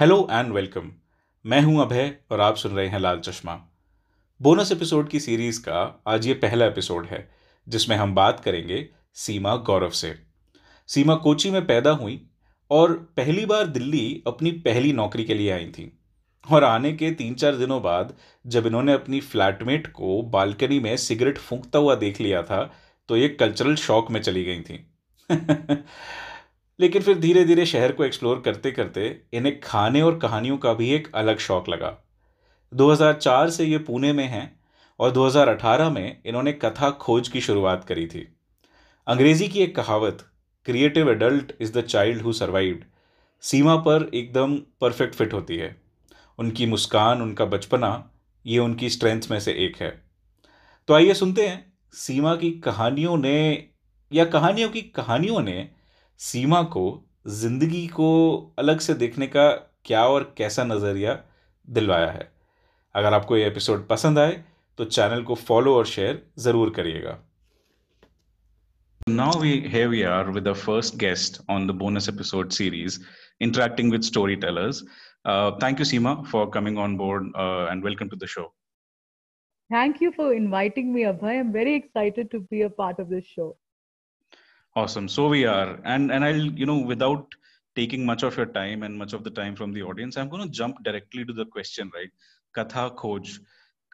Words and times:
Hello 0.00 0.28
and 0.30 0.52
welcome 0.52 0.90
मैं 1.46 1.60
हूँ 1.60 1.80
अभय 1.82 2.14
और 2.30 2.40
आप 2.40 2.56
सुन 2.56 2.72
रहे 2.72 2.86
हैं 2.88 2.98
लाल 2.98 3.20
चश्मा। 3.20 3.54
बोनस 4.42 4.72
एपिसोड 4.72 5.08
की 5.08 5.20
सीरीज़ 5.20 5.60
का 5.60 6.02
आज 6.06 6.26
ये 6.26 6.34
पहला 6.34 6.66
एपिसोड 6.66 7.06
है, 7.06 7.30
जिसमें 7.68 7.96
हम 7.96 8.14
बात 8.14 8.40
करेंगे 8.40 8.88
सीमा 9.14 9.56
गौरव 9.56 9.90
से। 9.90 10.14
सीमा 10.86 11.14
कोची 11.14 11.50
में 11.50 11.66
पैदा 11.66 11.90
हुई 11.90 12.28
और 12.70 12.92
पहली 13.16 13.46
बार 13.46 13.66
दिल्ली 13.66 14.22
अपनी 14.26 14.50
पहली 14.50 14.92
नौकरी 14.92 15.24
के 15.24 15.34
लिए 15.34 15.50
आई 15.50 15.66
थी। 15.66 15.98
और 16.50 16.64
आने 16.64 16.92
के 16.92 17.10
तीन 17.10 17.34
चार 17.34 17.56
दिनों 17.56 17.82
बाद 17.82 18.14
जब 18.46 18.66
इन्होंने 18.66 18.92
अपनी 18.92 19.20
फ्लैटमेट 19.20 19.86
को 19.86 20.22
बालकनी 20.22 20.80
में 20.80 20.96
सिगरेट 20.96 21.38
फूंकता 21.38 21.78
हुआ 21.78 21.94
देख 21.94 22.20
लिया 22.20 22.42
था 22.42 22.74
तो 23.08 23.16
ये 23.16 23.28
कल्चरल 23.28 23.76
शॉक 23.76 24.10
में 24.10 24.22
चली 24.22 24.44
गई 24.44 24.60
थी। 24.60 24.86
लेकिन 26.80 27.02
फिर 27.02 27.18
धीरे 27.18 27.44
धीरे 27.44 27.66
शहर 27.66 27.92
को 27.92 28.04
एक्सप्लोर 28.04 28.40
करते 28.40 28.70
करते 28.70 29.20
इन्हें 29.32 29.60
खाने 29.60 30.02
और 30.02 30.18
कहानियों 30.18 30.58
का 30.58 30.74
भी 30.74 30.90
एक 30.90 31.14
अलग 31.14 31.38
शौक 31.38 31.68
लगा। 31.68 31.98
2004 32.74 33.50
से 33.50 33.64
ये 33.64 33.78
पुणे 33.78 34.12
में 34.12 34.24
हैं 34.24 34.60
और 35.00 35.10
2018 35.10 35.90
में 35.90 36.20
इन्होंने 36.26 36.52
कथा 36.52 36.90
खोज 36.90 37.28
की 37.28 37.40
शुरुआत 37.40 37.84
करी 37.84 38.06
थी। 38.06 38.36
अंग्रेज़ी 39.06 39.48
की 39.48 39.60
एक 39.60 39.76
कहावत 39.76 40.26
creative 40.64 41.10
adult 41.10 41.52
is 41.60 41.78
the 41.78 41.80
child 41.80 42.22
who 42.22 42.32
survived 42.32 42.84
सीमा 43.40 43.76
पर 43.76 44.10
एकदम 44.14 44.56
परफेक्ट 44.56 45.14
फिट 45.14 45.32
होती 45.32 45.56
है। 45.56 45.80
उनकी 46.38 46.66
मुस्कान, 46.66 47.22
उनका 47.22 47.44
बचपना, 47.44 48.10
ये 48.46 48.58
उनकी 48.58 48.90
स्ट्रेंथ 48.90 49.22
में 49.30 49.40
से 49.40 49.52
एक 49.52 49.76
है। 49.76 50.04
तो 50.88 50.94
आइए 50.94 51.14
सुनते 51.14 51.48
हैं, 51.48 51.72
सीमा 51.92 52.36
की 52.36 52.50
कहानियों 52.50 53.16
ने 53.16 53.68
या 54.12 54.24
कहानियों 54.24 54.68
की 54.68 54.82
कहानियों 54.82 55.40
ने 55.40 55.70
सीमा 56.18 56.62
को 56.76 56.84
ज़िंदगी 57.26 57.86
को 57.88 58.08
अलग 58.58 58.80
से 58.80 58.94
देखने 58.94 59.26
का 59.26 59.50
क्या 59.84 60.04
और 60.06 60.34
कैसा 60.38 60.64
नज़रिया 60.64 61.18
दिलवाया 61.70 62.10
है 62.10 62.32
अगर 62.94 63.14
आपको 63.14 63.36
ये 63.36 63.46
एपिसोड 63.46 63.86
पसंद 63.88 64.18
आए 64.18 64.42
तो 64.78 64.84
चैनल 64.84 65.22
को 65.22 65.34
फॉलो 65.34 65.76
और 65.76 65.86
शेयर 65.86 66.22
ज़रूर 66.38 66.70
करिएगा 66.76 67.18
Now 69.06 69.32
we 69.38 69.48
here 69.72 69.88
we 69.90 70.02
are 70.02 70.30
with 70.34 70.44
the 70.44 70.54
first 70.54 70.94
guest 71.00 71.34
on 71.54 71.66
the 71.66 71.74
bonus 71.74 72.06
episode 72.08 72.54
series, 72.58 72.94
interacting 73.38 73.90
with 73.90 74.02
storytellers. 74.02 74.82
Uh, 75.24 75.50
thank 75.64 75.78
you, 75.78 75.84
Seema, 75.84 76.26
for 76.26 76.48
coming 76.54 76.78
on 76.78 76.96
board 76.96 77.26
uh, 77.34 77.66
and 77.70 77.82
welcome 77.82 78.08
to 78.08 78.16
the 78.16 78.26
show. 78.26 78.46
Thank 79.70 80.00
you 80.00 80.10
for 80.12 80.32
inviting 80.32 80.94
me, 80.94 81.02
Abhay. 81.02 81.38
I'm 81.40 81.52
very 81.52 81.74
excited 81.74 82.30
to 82.30 82.40
be 82.40 82.62
a 82.62 82.70
part 82.70 82.98
of 82.98 83.10
this 83.10 83.26
show. 83.26 83.56
Awesome. 84.76 85.08
So 85.08 85.28
we 85.28 85.44
are, 85.44 85.78
and 85.84 86.10
and 86.12 86.24
I'll 86.24 86.46
you 86.60 86.66
know 86.66 86.78
without 86.78 87.34
taking 87.76 88.04
much 88.04 88.22
of 88.24 88.36
your 88.36 88.46
time 88.46 88.82
and 88.82 88.96
much 88.96 89.12
of 89.12 89.22
the 89.24 89.30
time 89.30 89.54
from 89.56 89.72
the 89.72 89.82
audience, 89.82 90.16
I'm 90.16 90.28
going 90.28 90.42
to 90.42 90.48
jump 90.48 90.82
directly 90.84 91.24
to 91.24 91.32
the 91.32 91.46
question. 91.46 91.90
Right, 91.94 92.10
Katha 92.56 92.94
Khoj, 92.96 93.38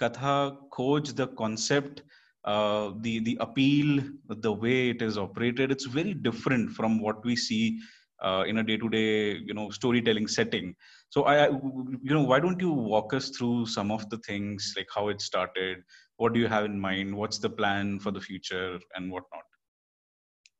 Katha 0.00 0.56
Khoj, 0.72 1.14
the 1.14 1.26
concept, 1.28 2.02
uh, 2.44 2.92
the 3.00 3.18
the 3.20 3.36
appeal, 3.40 4.02
the 4.28 4.52
way 4.52 4.88
it 4.90 5.02
is 5.02 5.18
operated, 5.18 5.70
it's 5.70 5.84
very 5.84 6.14
different 6.14 6.70
from 6.70 6.98
what 7.00 7.22
we 7.26 7.36
see 7.36 7.78
uh, 8.22 8.44
in 8.46 8.58
a 8.58 8.62
day-to-day 8.62 9.34
you 9.50 9.52
know 9.52 9.68
storytelling 9.70 10.28
setting. 10.28 10.74
So 11.10 11.24
I, 11.24 11.48
you 11.48 12.14
know, 12.14 12.22
why 12.22 12.40
don't 12.40 12.60
you 12.60 12.72
walk 12.72 13.12
us 13.12 13.28
through 13.30 13.66
some 13.66 13.90
of 13.90 14.08
the 14.08 14.18
things 14.18 14.72
like 14.76 14.88
how 14.94 15.08
it 15.08 15.20
started? 15.20 15.78
What 16.16 16.32
do 16.32 16.40
you 16.40 16.48
have 16.48 16.64
in 16.64 16.80
mind? 16.80 17.14
What's 17.14 17.38
the 17.38 17.50
plan 17.50 17.98
for 17.98 18.10
the 18.12 18.20
future 18.20 18.78
and 18.94 19.10
whatnot? 19.10 19.44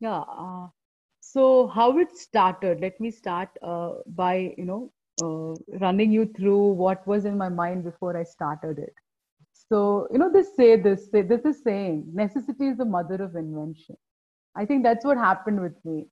Yeah. 0.01 0.21
Uh, 0.29 0.69
so 1.21 1.69
how 1.69 1.99
it 1.99 2.17
started? 2.17 2.81
Let 2.81 3.01
me 3.01 3.11
start 3.11 3.51
uh, 3.63 3.95
by 4.07 4.55
you 4.59 4.65
know 4.65 4.93
uh, 5.21 5.79
running 5.81 6.13
you 6.13 6.27
through 6.37 6.73
what 6.73 7.07
was 7.07 7.25
in 7.27 7.37
my 7.39 7.49
mind 7.49 7.85
before 7.85 8.17
I 8.17 8.25
started 8.25 8.79
it. 8.79 8.95
So 9.53 10.09
you 10.13 10.19
know, 10.19 10.31
they 10.33 10.43
say 10.43 10.77
this. 10.77 11.11
Say, 11.11 11.23
this 11.23 11.45
is 11.45 11.63
saying 11.63 12.05
necessity 12.15 12.69
is 12.69 12.79
the 12.79 12.85
mother 12.85 13.23
of 13.23 13.37
invention. 13.37 13.97
I 14.57 14.67
think 14.67 14.83
that's 14.85 15.05
what 15.05 15.19
happened 15.19 15.61
with 15.61 15.77
me 15.85 16.07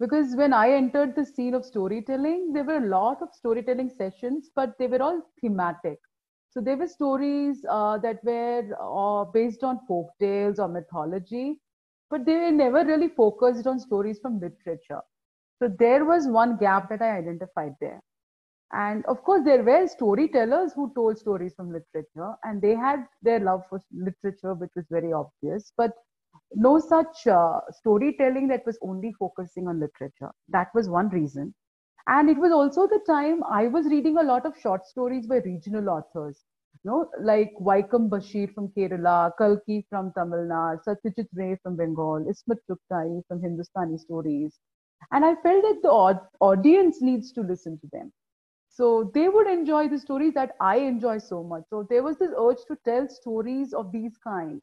because 0.00 0.34
when 0.36 0.52
I 0.52 0.70
entered 0.72 1.14
the 1.16 1.24
scene 1.24 1.54
of 1.54 1.64
storytelling, 1.64 2.52
there 2.52 2.64
were 2.64 2.78
a 2.78 2.88
lot 2.88 3.22
of 3.22 3.28
storytelling 3.34 3.90
sessions, 3.90 4.50
but 4.54 4.76
they 4.78 4.86
were 4.86 5.02
all 5.02 5.22
thematic. 5.40 5.98
So 6.50 6.60
there 6.60 6.76
were 6.76 6.86
stories 6.88 7.64
uh, 7.68 7.98
that 7.98 8.22
were 8.24 8.64
uh, 8.80 9.24
based 9.32 9.62
on 9.64 9.80
folk 9.86 10.10
tales 10.20 10.58
or 10.58 10.68
mythology, 10.68 11.58
but 12.12 12.26
they 12.26 12.52
never 12.52 12.84
really 12.84 13.08
focused 13.08 13.66
on 13.66 13.80
stories 13.80 14.20
from 14.20 14.40
literature. 14.40 15.02
So 15.60 15.68
there 15.78 16.04
was 16.04 16.28
one 16.28 16.58
gap 16.58 16.90
that 16.90 17.02
I 17.02 17.18
identified 17.18 17.74
there. 17.80 18.02
And 18.72 19.04
of 19.06 19.22
course, 19.24 19.42
there 19.44 19.62
were 19.62 19.86
storytellers 19.86 20.72
who 20.74 20.92
told 20.94 21.18
stories 21.18 21.54
from 21.54 21.72
literature, 21.72 22.34
and 22.44 22.60
they 22.60 22.74
had 22.74 23.06
their 23.22 23.40
love 23.40 23.62
for 23.70 23.80
literature, 23.92 24.54
which 24.54 24.72
was 24.76 24.86
very 24.90 25.12
obvious. 25.12 25.72
But 25.76 25.92
no 26.54 26.78
such 26.78 27.26
uh, 27.26 27.60
storytelling 27.70 28.48
that 28.48 28.66
was 28.66 28.78
only 28.82 29.12
focusing 29.18 29.68
on 29.68 29.80
literature. 29.80 30.30
That 30.48 30.68
was 30.74 30.88
one 30.88 31.08
reason. 31.10 31.54
And 32.06 32.28
it 32.30 32.38
was 32.38 32.52
also 32.52 32.86
the 32.88 33.00
time 33.06 33.42
I 33.44 33.68
was 33.68 33.86
reading 33.86 34.18
a 34.18 34.22
lot 34.22 34.46
of 34.46 34.58
short 34.58 34.86
stories 34.86 35.26
by 35.26 35.36
regional 35.38 35.88
authors 35.88 36.44
you 36.84 36.90
know, 36.90 37.08
like 37.20 37.52
Vaikom 37.60 38.08
Bashir 38.08 38.52
from 38.54 38.68
Kerala, 38.68 39.32
Kalki 39.38 39.86
from 39.88 40.12
Tamil 40.16 40.46
Nadu, 40.52 40.82
Satyajit 40.86 41.28
Ray 41.34 41.56
from 41.62 41.76
Bengal, 41.76 42.24
Ismat 42.32 42.58
Chugtai 42.68 43.22
from 43.28 43.40
Hindustani 43.42 43.98
stories. 43.98 44.58
And 45.12 45.24
I 45.24 45.34
felt 45.36 45.62
that 45.62 45.80
the 45.82 45.90
audience 46.40 47.00
needs 47.02 47.32
to 47.32 47.42
listen 47.42 47.78
to 47.80 47.88
them. 47.92 48.12
So 48.68 49.10
they 49.14 49.28
would 49.28 49.46
enjoy 49.48 49.88
the 49.88 49.98
stories 49.98 50.34
that 50.34 50.56
I 50.60 50.76
enjoy 50.78 51.18
so 51.18 51.42
much. 51.44 51.64
So 51.70 51.86
there 51.88 52.02
was 52.02 52.18
this 52.18 52.32
urge 52.38 52.64
to 52.68 52.76
tell 52.84 53.08
stories 53.08 53.72
of 53.72 53.92
these 53.92 54.16
kind, 54.18 54.60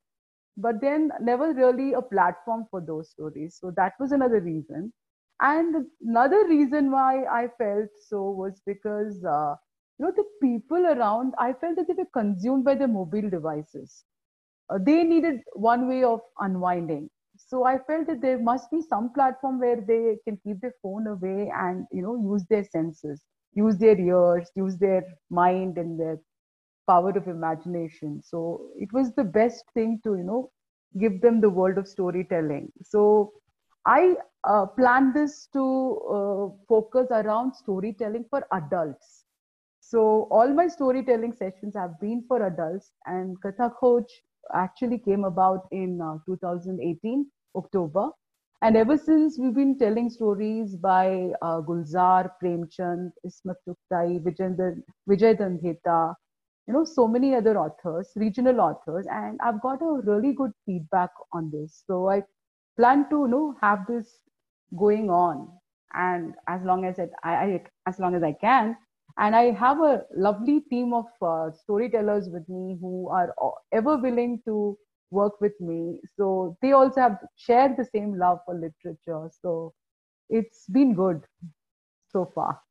but 0.57 0.81
then 0.81 1.11
never 1.21 1.53
really 1.53 1.93
a 1.93 2.01
platform 2.01 2.65
for 2.69 2.81
those 2.81 3.09
stories. 3.09 3.57
So 3.59 3.71
that 3.77 3.93
was 3.99 4.11
another 4.11 4.39
reason. 4.41 4.93
And 5.41 5.85
another 6.05 6.47
reason 6.47 6.91
why 6.91 7.25
I 7.25 7.47
felt 7.57 7.89
so 8.07 8.29
was 8.31 8.61
because 8.65 9.23
uh, 9.23 9.55
you 9.99 10.05
know, 10.05 10.13
the 10.15 10.25
people 10.41 10.85
around, 10.85 11.33
I 11.39 11.53
felt 11.53 11.75
that 11.77 11.87
they 11.87 11.93
were 11.93 12.09
consumed 12.13 12.65
by 12.65 12.75
their 12.75 12.87
mobile 12.87 13.29
devices. 13.29 14.05
Uh, 14.69 14.79
they 14.81 15.03
needed 15.03 15.41
one 15.53 15.87
way 15.87 16.03
of 16.03 16.21
unwinding. 16.39 17.09
So 17.37 17.65
I 17.65 17.79
felt 17.79 18.07
that 18.07 18.21
there 18.21 18.39
must 18.39 18.71
be 18.71 18.81
some 18.81 19.13
platform 19.13 19.59
where 19.59 19.81
they 19.81 20.17
can 20.25 20.37
keep 20.43 20.61
their 20.61 20.75
phone 20.81 21.07
away 21.07 21.51
and, 21.55 21.85
you 21.91 22.01
know, 22.01 22.15
use 22.15 22.45
their 22.49 22.63
senses, 22.63 23.23
use 23.53 23.77
their 23.77 23.99
ears, 23.99 24.49
use 24.55 24.77
their 24.77 25.03
mind 25.29 25.77
and 25.77 25.99
their 25.99 26.19
power 26.87 27.11
of 27.11 27.27
imagination. 27.27 28.21
So 28.23 28.69
it 28.77 28.91
was 28.93 29.13
the 29.15 29.23
best 29.23 29.65
thing 29.73 29.99
to, 30.03 30.15
you 30.15 30.23
know, 30.23 30.51
give 30.99 31.21
them 31.21 31.41
the 31.41 31.49
world 31.49 31.77
of 31.77 31.87
storytelling. 31.87 32.71
So 32.83 33.33
I 33.85 34.15
uh, 34.47 34.65
planned 34.65 35.13
this 35.13 35.47
to 35.53 36.01
uh, 36.09 36.55
focus 36.67 37.07
around 37.11 37.53
storytelling 37.53 38.25
for 38.29 38.45
adults 38.51 39.18
so 39.89 40.27
all 40.29 40.53
my 40.53 40.67
storytelling 40.67 41.33
sessions 41.33 41.75
have 41.75 41.99
been 41.99 42.23
for 42.27 42.45
adults, 42.45 42.91
and 43.07 43.35
Katha 43.41 43.71
Khoj 43.81 44.05
actually 44.53 44.99
came 44.99 45.23
about 45.23 45.67
in 45.71 45.99
uh, 45.99 46.17
2018 46.27 47.25
October, 47.55 48.09
and 48.61 48.77
ever 48.77 48.95
since 48.97 49.39
we've 49.39 49.55
been 49.55 49.79
telling 49.79 50.11
stories 50.11 50.75
by 50.75 51.31
uh, 51.41 51.61
Gulzar, 51.61 52.29
Premchand, 52.39 53.09
Ismat 53.25 53.55
Chugtai, 53.67 54.19
Vijay 55.09 55.37
Dan 55.39 55.57
Detha, 55.57 56.13
you 56.67 56.73
know, 56.75 56.83
so 56.83 57.07
many 57.07 57.33
other 57.33 57.57
authors, 57.57 58.11
regional 58.15 58.61
authors, 58.61 59.07
and 59.09 59.39
I've 59.43 59.59
got 59.59 59.81
a 59.81 60.01
really 60.03 60.33
good 60.33 60.51
feedback 60.67 61.09
on 61.33 61.49
this. 61.51 61.83
So 61.87 62.09
I 62.09 62.21
plan 62.77 63.09
to, 63.09 63.21
you 63.21 63.27
know, 63.27 63.55
have 63.59 63.87
this 63.87 64.19
going 64.77 65.09
on, 65.09 65.49
and 65.95 66.35
as 66.47 66.61
long 66.61 66.85
as 66.85 66.99
it, 66.99 67.09
I, 67.23 67.33
I 67.33 67.63
as 67.87 67.97
long 67.97 68.13
as 68.13 68.21
I 68.21 68.33
can, 68.33 68.77
and 69.19 69.35
I 69.35 69.51
have 69.51 69.79
a 69.81 70.03
lovely 70.15 70.61
team 70.69 70.93
of 70.93 71.05
uh, 71.21 71.51
storytellers 71.51 72.29
with 72.29 72.47
me 72.47 72.77
who 72.79 73.09
are 73.09 73.33
ever 73.73 73.97
willing 73.97 74.41
to 74.45 74.77
work 75.11 75.41
with 75.41 75.59
me. 75.59 75.99
So 76.15 76.57
they 76.61 76.71
also 76.71 77.01
have 77.01 77.17
shared 77.35 77.75
the 77.77 77.85
same 77.85 78.17
love 78.17 78.39
for 78.45 78.53
literature. 78.53 79.29
So 79.41 79.73
it's 80.29 80.65
been 80.67 80.93
good 80.93 81.23
so 82.09 82.31
far. 82.33 82.61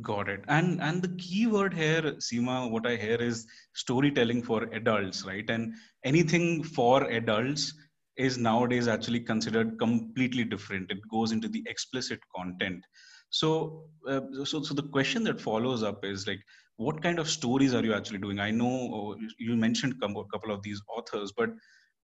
Got 0.00 0.28
it. 0.28 0.44
And 0.46 0.80
and 0.80 1.02
the 1.02 1.16
key 1.16 1.48
word 1.48 1.74
here, 1.74 2.02
Seema, 2.02 2.70
what 2.70 2.86
I 2.86 2.94
hear 2.94 3.16
is 3.16 3.46
storytelling 3.74 4.44
for 4.44 4.62
adults, 4.72 5.24
right? 5.24 5.50
And 5.50 5.74
anything 6.04 6.62
for 6.62 7.02
adults 7.10 7.74
is 8.16 8.38
nowadays 8.38 8.86
actually 8.86 9.20
considered 9.20 9.80
completely 9.80 10.44
different. 10.44 10.92
It 10.92 10.98
goes 11.10 11.32
into 11.32 11.48
the 11.48 11.64
explicit 11.66 12.20
content 12.36 12.84
so 13.30 13.84
uh, 14.08 14.20
so 14.44 14.62
so 14.62 14.74
the 14.74 14.82
question 14.82 15.24
that 15.24 15.40
follows 15.40 15.82
up 15.82 16.04
is 16.04 16.26
like 16.26 16.40
what 16.76 17.02
kind 17.02 17.18
of 17.18 17.28
stories 17.28 17.74
are 17.74 17.84
you 17.84 17.92
actually 17.92 18.18
doing? 18.18 18.40
I 18.40 18.50
know 18.50 18.66
oh, 18.66 19.16
you 19.38 19.56
mentioned 19.56 19.94
a 20.02 20.24
couple 20.32 20.52
of 20.52 20.62
these 20.62 20.80
authors 20.88 21.32
but 21.36 21.50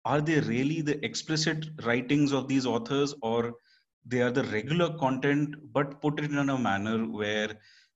are 0.05 0.21
they 0.21 0.39
really 0.41 0.81
the 0.81 1.03
explicit 1.05 1.65
writings 1.83 2.31
of 2.31 2.47
these 2.47 2.65
authors 2.65 3.13
or 3.21 3.53
they 4.05 4.21
are 4.21 4.31
the 4.31 4.43
regular 4.45 4.97
content 4.97 5.55
but 5.73 6.01
put 6.01 6.19
it 6.19 6.31
in 6.31 6.49
a 6.49 6.57
manner 6.57 7.05
where 7.05 7.49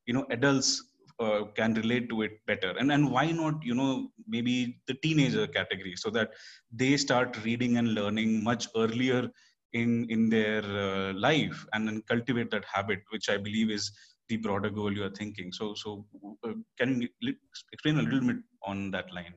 you 0.06 0.14
know 0.14 0.26
adults 0.32 0.84
uh, 1.20 1.42
can 1.56 1.74
relate 1.74 2.08
to 2.10 2.22
it 2.22 2.32
better? 2.48 2.74
And 2.80 2.92
and 2.92 3.12
why 3.12 3.32
not 3.32 3.64
you 3.64 3.76
know 3.76 4.10
maybe 4.28 4.80
the 4.88 4.96
teenager 5.04 5.46
category 5.48 5.96
so 5.96 6.10
that 6.12 6.32
they 6.72 6.98
start 6.98 7.44
reading 7.44 7.78
and 7.78 7.94
learning 7.94 8.44
much 8.44 8.68
earlier 8.76 9.30
in 9.74 10.06
in 10.10 10.30
their 10.30 10.64
uh, 10.64 11.14
life 11.14 11.66
and 11.74 11.88
then 11.88 12.02
cultivate 12.08 12.50
that 12.52 12.66
habit 12.66 13.02
which 13.12 13.30
i 13.30 13.38
believe 13.38 13.70
is 13.70 13.92
the 14.30 14.38
broader 14.38 14.70
goal 14.70 14.94
you 14.94 15.04
are 15.04 15.10
thinking. 15.10 15.52
So 15.52 15.74
so 15.74 16.06
uh, 16.48 16.54
can 16.78 17.02
you 17.02 17.10
explain 17.74 17.98
a 17.98 18.04
little 18.04 18.22
bit 18.28 18.38
on 18.64 18.92
that 18.92 19.12
line? 19.14 19.34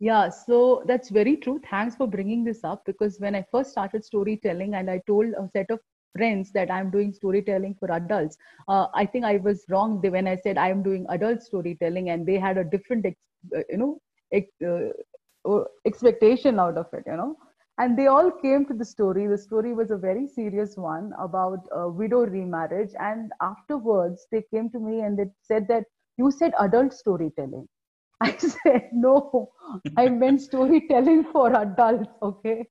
Yeah 0.00 0.28
so 0.30 0.82
that's 0.86 1.10
very 1.10 1.36
true. 1.36 1.60
Thanks 1.70 1.94
for 1.94 2.06
bringing 2.08 2.44
this 2.44 2.64
up 2.64 2.84
because 2.84 3.20
when 3.20 3.34
i 3.34 3.44
first 3.50 3.70
started 3.70 4.04
storytelling 4.04 4.74
and 4.74 4.90
i 4.90 5.00
told 5.06 5.26
a 5.34 5.48
set 5.56 5.70
of 5.70 5.78
friends 6.16 6.52
that 6.52 6.70
i'm 6.70 6.90
doing 6.90 7.12
storytelling 7.12 7.74
for 7.78 7.90
adults 7.90 8.36
uh, 8.68 8.86
i 8.94 9.04
think 9.04 9.24
i 9.24 9.36
was 9.36 9.64
wrong 9.68 10.00
when 10.00 10.28
i 10.28 10.36
said 10.36 10.56
i 10.56 10.68
am 10.68 10.80
doing 10.80 11.04
adult 11.08 11.42
storytelling 11.42 12.10
and 12.10 12.24
they 12.24 12.38
had 12.38 12.56
a 12.56 12.62
different 12.62 13.04
uh, 13.06 13.62
you 13.68 13.76
know 13.76 13.98
uh, 14.32 15.64
expectation 15.84 16.60
out 16.60 16.78
of 16.78 16.86
it 16.92 17.02
you 17.06 17.16
know 17.16 17.36
and 17.78 17.98
they 17.98 18.06
all 18.06 18.30
came 18.30 18.64
to 18.66 18.74
the 18.74 18.84
story. 18.84 19.26
The 19.26 19.38
story 19.38 19.72
was 19.74 19.90
a 19.90 19.96
very 19.96 20.26
serious 20.26 20.76
one 20.76 21.12
about 21.18 21.60
a 21.72 21.88
widow 21.88 22.26
remarriage. 22.26 22.92
And 22.98 23.32
afterwards 23.40 24.26
they 24.30 24.42
came 24.52 24.70
to 24.70 24.78
me 24.80 25.00
and 25.00 25.18
they 25.18 25.26
said 25.42 25.66
that 25.68 25.84
you 26.16 26.30
said 26.30 26.52
adult 26.60 26.92
storytelling. 26.92 27.68
I 28.20 28.36
said 28.36 28.90
no 28.92 29.50
i 29.96 30.08
meant 30.08 30.40
storytelling 30.40 31.24
for 31.32 31.52
adults 31.56 32.08
okay? 32.22 32.68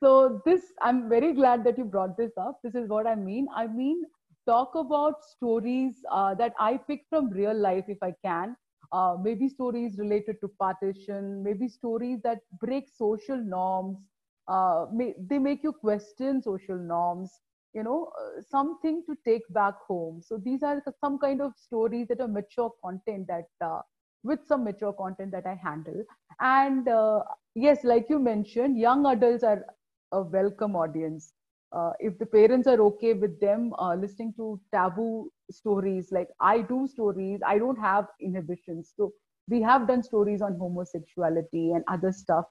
So 0.00 0.40
this 0.44 0.62
i'm 0.82 1.08
very 1.08 1.32
glad 1.34 1.64
that 1.64 1.78
you 1.78 1.84
brought 1.84 2.16
this 2.16 2.32
up. 2.38 2.60
This 2.62 2.74
is 2.74 2.88
what 2.88 3.06
i 3.06 3.14
mean. 3.14 3.46
I 3.54 3.66
mean 3.66 4.02
talk 4.46 4.74
about 4.74 5.22
stories 5.24 5.96
uh, 6.10 6.34
that 6.34 6.54
i 6.58 6.76
pick 6.88 7.04
from 7.10 7.30
real 7.30 7.54
life 7.54 7.84
if 7.88 8.02
i 8.02 8.12
can. 8.24 8.56
Uh, 8.92 9.16
maybe 9.22 9.48
stories 9.48 9.98
related 9.98 10.36
to 10.40 10.48
partition 10.60 11.42
maybe 11.42 11.68
stories 11.68 12.20
that 12.22 12.38
break 12.60 12.88
social 12.88 13.36
norms 13.36 13.98
uh, 14.48 14.86
may, 14.92 15.14
they 15.28 15.38
make 15.38 15.62
you 15.62 15.72
question 15.72 16.42
social 16.42 16.76
norms 16.76 17.40
you 17.74 17.82
know 17.82 18.10
uh, 18.20 18.40
something 18.40 19.02
to 19.06 19.16
take 19.24 19.42
back 19.52 19.74
home. 19.86 20.20
So 20.22 20.38
these 20.42 20.62
are 20.62 20.82
some 21.00 21.18
kind 21.18 21.40
of 21.40 21.52
stories 21.56 22.08
that 22.08 22.20
are 22.20 22.28
mature 22.28 22.72
content 22.82 23.26
that 23.28 23.48
uh, 23.64 23.80
with 24.22 24.40
some 24.46 24.64
mature 24.64 24.92
content 24.92 25.32
that 25.32 25.46
i 25.46 25.54
handle. 25.54 26.02
And 26.40 26.88
uh, 26.88 27.20
yes 27.54 27.84
like 27.84 28.06
you 28.08 28.18
mentioned 28.18 28.78
young 28.78 29.06
adults 29.06 29.44
are 29.44 29.64
a 30.12 30.22
welcome 30.22 30.76
audience. 30.76 31.32
Uh, 31.72 31.92
if 31.98 32.18
the 32.18 32.26
parents 32.26 32.66
are 32.66 32.80
okay 32.80 33.12
with 33.14 33.38
them 33.40 33.72
uh, 33.78 33.94
listening 33.94 34.32
to 34.36 34.60
taboo 34.72 35.30
stories 35.50 36.10
like 36.12 36.28
i 36.40 36.60
do 36.62 36.86
stories 36.86 37.40
i 37.46 37.58
don't 37.58 37.78
have 37.78 38.06
inhibitions. 38.20 38.92
So 38.96 39.12
we 39.48 39.60
have 39.62 39.86
done 39.88 40.02
stories 40.02 40.40
on 40.42 40.56
homosexuality 40.58 41.72
and 41.72 41.84
other 41.88 42.12
stuff 42.12 42.46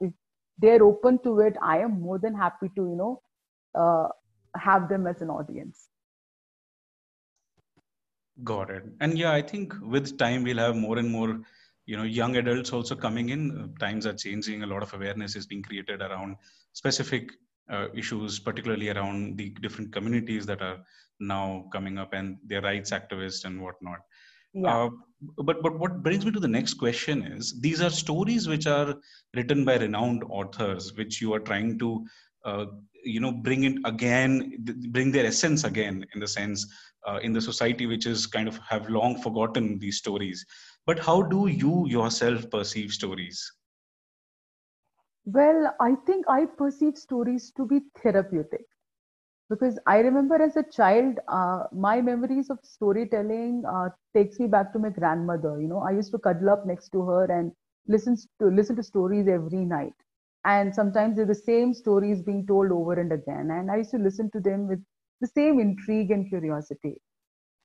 they're 0.57 0.83
open 0.83 1.19
to 1.23 1.39
it 1.39 1.55
i 1.61 1.77
am 1.77 1.99
more 2.01 2.19
than 2.19 2.33
happy 2.33 2.69
to 2.75 2.83
you 2.89 2.95
know 2.95 3.21
uh, 3.75 4.07
have 4.55 4.87
them 4.87 5.05
as 5.05 5.21
an 5.21 5.29
audience. 5.29 5.89
Got 8.43 8.69
it. 8.69 8.83
And 8.99 9.17
yeah 9.17 9.31
i 9.31 9.41
think 9.41 9.73
with 9.81 10.17
time 10.17 10.43
we'll 10.43 10.57
have 10.57 10.75
more 10.75 10.97
and 10.97 11.09
more 11.09 11.39
you 11.85 11.97
know 11.97 12.03
young 12.03 12.37
adults 12.37 12.73
also 12.73 12.95
coming 12.95 13.29
in. 13.29 13.73
Times 13.79 14.05
are 14.05 14.13
changing. 14.13 14.63
A 14.63 14.67
lot 14.67 14.83
of 14.83 14.93
awareness 14.93 15.35
is 15.35 15.45
being 15.45 15.63
created 15.63 16.01
around 16.01 16.37
specific 16.73 17.31
uh, 17.69 17.87
issues 17.93 18.39
particularly 18.39 18.89
around 18.89 19.37
the 19.37 19.49
different 19.61 19.91
communities 19.91 20.45
that 20.45 20.61
are 20.61 20.79
now 21.19 21.65
coming 21.71 21.97
up 21.97 22.13
and 22.13 22.37
their 22.45 22.61
rights 22.61 22.91
activists 22.91 23.45
and 23.45 23.61
whatnot 23.61 23.99
yeah. 24.55 24.75
Uh, 24.75 24.89
but 25.43 25.61
but 25.63 25.79
what 25.79 26.03
brings 26.03 26.25
me 26.25 26.31
to 26.31 26.39
the 26.39 26.47
next 26.47 26.75
question 26.75 27.23
is 27.23 27.59
these 27.61 27.81
are 27.81 27.89
stories 27.89 28.47
which 28.47 28.67
are 28.67 28.95
written 29.35 29.65
by 29.65 29.77
renowned 29.77 30.23
authors 30.29 30.93
which 30.95 31.21
you 31.21 31.33
are 31.33 31.39
trying 31.39 31.79
to 31.79 32.05
uh, 32.45 32.65
you 33.03 33.19
know 33.19 33.31
bring 33.31 33.63
it 33.63 33.77
again 33.85 34.57
bring 34.91 35.11
their 35.11 35.25
essence 35.25 35.63
again 35.63 36.05
in 36.13 36.19
the 36.19 36.27
sense 36.27 36.65
uh, 37.07 37.19
in 37.23 37.33
the 37.33 37.41
society 37.41 37.85
which 37.85 38.05
is 38.05 38.27
kind 38.27 38.47
of 38.47 38.59
have 38.69 38.89
long 38.89 39.21
forgotten 39.21 39.79
these 39.79 39.97
stories. 39.97 40.45
But 40.85 40.99
how 40.99 41.21
do 41.23 41.47
you 41.47 41.87
yourself 41.87 42.49
perceive 42.49 42.91
stories? 42.91 43.51
Well 45.25 45.75
i 45.79 45.95
think 46.07 46.25
i 46.29 46.45
perceive 46.45 46.97
stories 46.97 47.51
to 47.57 47.65
be 47.65 47.81
therapeutic 48.01 48.65
because 49.50 49.77
i 49.88 49.97
remember 50.00 50.36
as 50.45 50.56
a 50.57 50.63
child 50.77 51.19
uh, 51.38 51.63
my 51.88 52.01
memories 52.01 52.50
of 52.50 52.59
storytelling 52.69 53.63
uh, 53.74 53.89
takes 54.18 54.39
me 54.39 54.47
back 54.47 54.71
to 54.74 54.80
my 54.80 54.89
grandmother. 54.89 55.59
You 55.62 55.68
know 55.68 55.80
i 55.80 55.92
used 55.92 56.12
to 56.12 56.19
cuddle 56.19 56.50
up 56.50 56.65
next 56.65 56.89
to 56.89 57.03
her 57.09 57.25
and 57.38 57.51
listen 57.88 58.15
to 58.39 58.47
listen 58.47 58.75
to 58.77 58.83
stories 58.83 59.27
every 59.27 59.65
night. 59.75 59.94
And 60.45 60.74
sometimes 60.75 61.15
they're 61.15 61.25
the 61.25 61.36
same 61.36 61.74
stories 61.74 62.21
being 62.21 62.45
told 62.47 62.71
over 62.71 62.94
and 62.94 63.12
again. 63.12 63.50
And 63.51 63.71
i 63.71 63.77
used 63.77 63.92
to 63.92 63.97
listen 63.97 64.30
to 64.31 64.39
them 64.39 64.68
with 64.68 64.83
the 65.21 65.27
same 65.27 65.59
intrigue 65.59 66.12
and 66.12 66.27
curiosity. 66.30 66.95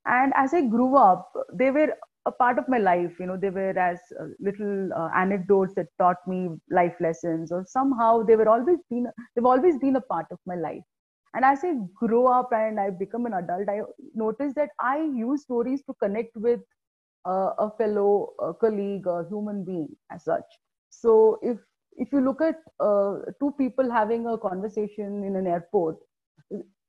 And 0.06 0.33
as 0.37 0.53
i 0.55 0.62
grew 0.62 0.97
up 0.97 1.33
they 1.53 1.71
were 1.71 1.94
a 2.26 2.33
part 2.33 2.59
of 2.59 2.69
my 2.69 2.79
life. 2.79 3.19
You 3.19 3.26
know 3.26 3.37
they 3.37 3.50
were 3.50 3.76
as 3.79 3.99
uh, 4.21 4.26
little 4.41 4.93
uh, 4.94 5.09
anecdotes 5.17 5.75
that 5.75 5.88
taught 5.99 6.17
me 6.26 6.49
life 6.71 6.97
lessons 7.00 7.50
or 7.53 7.65
somehow 7.67 8.23
they 8.23 8.37
were 8.37 8.49
always 8.49 8.79
been 8.91 9.06
they've 9.35 9.44
always 9.55 9.79
been 9.79 9.97
a 9.97 10.00
part 10.12 10.26
of 10.31 10.38
my 10.47 10.55
life 10.56 10.83
and 11.35 11.44
as 11.44 11.65
I 11.65 11.75
grow 11.94 12.27
up 12.27 12.50
and 12.53 12.81
I 12.81 12.91
become 12.91 13.27
an 13.27 13.35
adult, 13.35 13.69
I 13.69 13.81
notice 14.15 14.55
that 14.55 14.71
I 14.81 14.99
use 15.03 15.43
stories 15.43 15.82
to 15.85 15.94
connect 16.03 16.37
with 16.37 16.61
uh, 17.27 17.50
a 17.59 17.71
fellow 17.79 18.31
a 18.41 18.55
colleague, 18.55 19.06
a 19.06 19.25
human 19.29 19.65
being 19.65 19.88
as 20.11 20.25
such. 20.25 20.44
So 20.91 21.38
if 21.43 21.59
if 21.97 22.12
you 22.12 22.21
look 22.21 22.41
at 22.41 22.56
uh, 22.81 23.17
two 23.41 23.53
people 23.59 23.91
having 23.91 24.27
a 24.27 24.38
conversation 24.38 25.25
in 25.25 25.37
an 25.37 25.47
airport, 25.47 25.97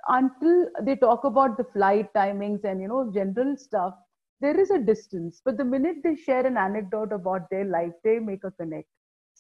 until 0.08 0.68
they 0.82 0.96
talk 0.96 1.24
about 1.24 1.58
the 1.58 1.64
flight 1.74 2.10
timings 2.16 2.64
and 2.64 2.82
you 2.82 2.88
know 2.88 3.12
general 3.14 3.56
stuff, 3.58 3.94
there 4.42 4.60
is 4.60 4.72
a 4.72 4.80
distance. 4.80 5.42
But 5.44 5.58
the 5.58 5.66
minute 5.66 5.98
they 6.04 6.16
share 6.16 6.46
an 6.46 6.58
anecdote 6.58 7.12
about 7.12 7.50
their 7.50 7.66
life, 7.66 7.94
they 8.04 8.20
make 8.20 8.44
a 8.44 8.52
connect. 8.52 8.88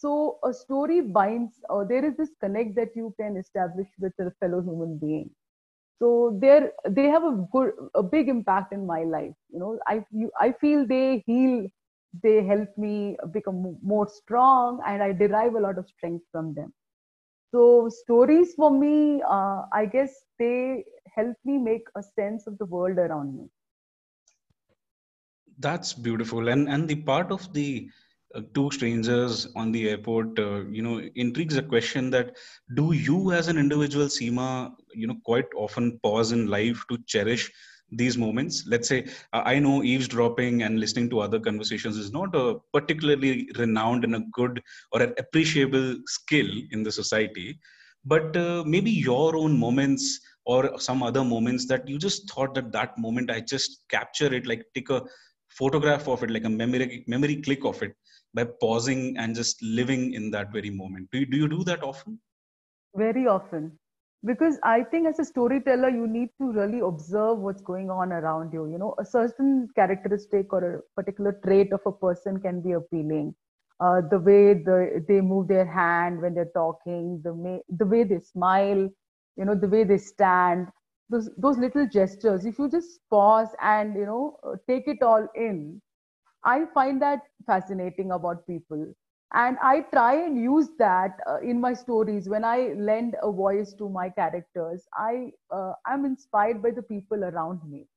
So 0.01 0.39
a 0.43 0.53
story 0.53 1.01
binds, 1.01 1.61
or 1.69 1.85
there 1.85 2.05
is 2.05 2.17
this 2.17 2.31
connect 2.41 2.75
that 2.77 2.95
you 2.95 3.13
can 3.19 3.37
establish 3.37 3.87
with 3.99 4.13
a 4.19 4.31
fellow 4.39 4.61
human 4.61 4.97
being. 4.97 5.29
So 5.99 6.37
they 6.41 6.69
they 6.89 7.07
have 7.09 7.23
a 7.23 7.47
good, 7.53 7.73
a 7.95 8.03
big 8.03 8.29
impact 8.29 8.73
in 8.73 8.85
my 8.85 9.03
life. 9.03 9.35
You 9.49 9.59
know, 9.59 9.79
I 9.87 10.05
you, 10.11 10.31
I 10.39 10.51
feel 10.53 10.85
they 10.87 11.23
heal, 11.25 11.67
they 12.23 12.43
help 12.43 12.69
me 12.77 13.17
become 13.31 13.77
more 13.83 14.07
strong, 14.07 14.81
and 14.87 15.03
I 15.03 15.13
derive 15.13 15.55
a 15.55 15.59
lot 15.67 15.77
of 15.77 15.89
strength 15.89 16.25
from 16.31 16.53
them. 16.55 16.73
So 17.51 17.89
stories 17.89 18.53
for 18.55 18.71
me, 18.71 19.21
uh, 19.23 19.63
I 19.73 19.85
guess 19.85 20.25
they 20.39 20.85
help 21.15 21.37
me 21.45 21.57
make 21.57 21.87
a 21.95 22.03
sense 22.03 22.47
of 22.47 22.57
the 22.57 22.65
world 22.65 22.97
around 22.97 23.37
me. 23.37 23.49
That's 25.59 25.93
beautiful, 25.93 26.49
and 26.49 26.69
and 26.69 26.87
the 26.87 26.95
part 26.95 27.31
of 27.31 27.53
the 27.53 27.89
uh, 28.35 28.41
two 28.53 28.69
strangers 28.71 29.47
on 29.55 29.71
the 29.71 29.89
airport 29.89 30.37
uh, 30.39 30.63
you 30.65 30.81
know 30.81 31.01
intrigues 31.15 31.57
a 31.57 31.61
question 31.61 32.09
that 32.09 32.37
do 32.75 32.93
you 32.93 33.31
as 33.31 33.47
an 33.47 33.57
individual 33.57 34.05
seema 34.05 34.71
you 34.93 35.07
know 35.07 35.17
quite 35.23 35.47
often 35.55 35.99
pause 36.03 36.31
in 36.31 36.47
life 36.47 36.83
to 36.89 36.97
cherish 37.07 37.51
these 37.93 38.17
moments? 38.17 38.63
Let's 38.67 38.87
say 38.87 39.05
i 39.33 39.59
know 39.59 39.83
eavesdropping 39.83 40.63
and 40.63 40.79
listening 40.79 41.09
to 41.09 41.19
other 41.19 41.39
conversations 41.39 41.97
is 41.97 42.11
not 42.13 42.35
a 42.35 42.55
particularly 42.73 43.49
renowned 43.57 44.03
and 44.05 44.15
a 44.15 44.23
good 44.31 44.61
or 44.93 45.01
an 45.01 45.13
appreciable 45.17 45.95
skill 46.05 46.49
in 46.71 46.83
the 46.83 46.91
society 46.91 47.59
but 48.05 48.35
uh, 48.35 48.63
maybe 48.65 48.91
your 48.91 49.35
own 49.35 49.57
moments 49.57 50.19
or 50.45 50.79
some 50.79 51.03
other 51.03 51.23
moments 51.23 51.67
that 51.67 51.87
you 51.87 51.97
just 51.99 52.29
thought 52.31 52.53
that 52.55 52.71
that 52.71 52.97
moment 52.97 53.29
i 53.29 53.39
just 53.39 53.83
capture 53.89 54.33
it 54.33 54.47
like 54.47 54.63
take 54.73 54.89
a 54.89 55.01
photograph 55.49 56.07
of 56.07 56.23
it 56.23 56.31
like 56.31 56.45
a 56.45 56.49
memory 56.49 57.03
memory 57.07 57.35
click 57.41 57.63
of 57.65 57.81
it 57.83 57.93
by 58.33 58.45
pausing 58.45 59.17
and 59.17 59.35
just 59.35 59.61
living 59.61 60.13
in 60.13 60.31
that 60.31 60.51
very 60.51 60.69
moment. 60.69 61.09
Do 61.11 61.19
you, 61.19 61.25
do 61.25 61.37
you 61.37 61.47
do 61.47 61.63
that 61.65 61.83
often? 61.83 62.19
Very 62.95 63.27
often. 63.27 63.77
Because 64.23 64.59
i 64.63 64.83
think 64.83 65.07
as 65.07 65.17
a 65.17 65.25
storyteller 65.25 65.89
you 65.89 66.05
need 66.05 66.29
to 66.39 66.51
really 66.51 66.79
observe 66.79 67.39
what's 67.39 67.61
going 67.61 67.89
on 67.89 68.11
around 68.11 68.53
you. 68.53 68.67
You 68.69 68.77
know 68.77 68.93
a 68.99 69.05
certain 69.05 69.67
characteristic 69.75 70.53
or 70.53 70.63
a 70.75 70.81
particular 70.95 71.39
trait 71.43 71.73
of 71.73 71.81
a 71.87 71.91
person 71.91 72.39
can 72.39 72.61
be 72.61 72.73
appealing. 72.73 73.33
Uh, 73.79 74.01
the 74.11 74.19
way 74.19 74.53
the, 74.53 75.03
they 75.07 75.21
move 75.21 75.47
their 75.47 75.65
hand 75.65 76.21
when 76.21 76.35
they're 76.35 76.51
talking 76.53 77.19
the, 77.23 77.33
may, 77.33 77.61
the 77.69 77.85
way 77.85 78.03
they 78.03 78.19
smile 78.19 78.87
you 79.37 79.45
know 79.45 79.55
the 79.55 79.67
way 79.67 79.83
they 79.83 79.97
stand 79.97 80.67
those, 81.09 81.29
those 81.37 81.57
little 81.57 81.87
gestures. 81.87 82.45
If 82.45 82.57
you 82.59 82.69
just 82.69 82.99
pause 83.09 83.49
and 83.61 83.95
you 83.95 84.05
know 84.05 84.37
uh, 84.43 84.55
take 84.67 84.87
it 84.87 85.01
all 85.01 85.27
in 85.35 85.81
I 86.43 86.65
find 86.73 87.01
that 87.01 87.21
fascinating 87.45 88.11
about 88.11 88.45
people. 88.47 88.93
And 89.33 89.57
I 89.61 89.81
try 89.93 90.15
and 90.25 90.37
use 90.41 90.69
that 90.79 91.19
uh, 91.27 91.39
in 91.39 91.59
my 91.59 91.73
stories 91.73 92.29
when 92.29 92.43
I 92.43 92.73
lend 92.77 93.15
a 93.21 93.31
voice 93.31 93.73
to 93.75 93.89
my 93.89 94.09
characters. 94.09 94.87
I 94.93 95.31
uh, 95.51 95.73
am 95.87 96.05
inspired 96.05 96.61
by 96.61 96.71
the 96.71 96.83
people 96.83 97.23
around 97.23 97.61
me. 97.69 97.87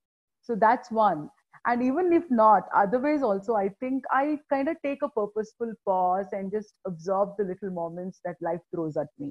So 0.42 0.54
that's 0.54 0.90
one. 0.90 1.30
and 1.66 1.82
even 1.82 2.12
if 2.16 2.24
not 2.38 2.66
otherwise 2.78 3.22
also 3.28 3.54
i 3.58 3.68
think 3.82 4.04
i 4.16 4.22
kind 4.52 4.70
of 4.72 4.76
take 4.86 5.02
a 5.06 5.08
purposeful 5.18 5.70
pause 5.90 6.32
and 6.38 6.52
just 6.56 6.74
absorb 6.90 7.30
the 7.38 7.46
little 7.50 7.70
moments 7.78 8.20
that 8.26 8.42
life 8.48 8.64
throws 8.74 8.98
at 9.02 9.12
me 9.24 9.28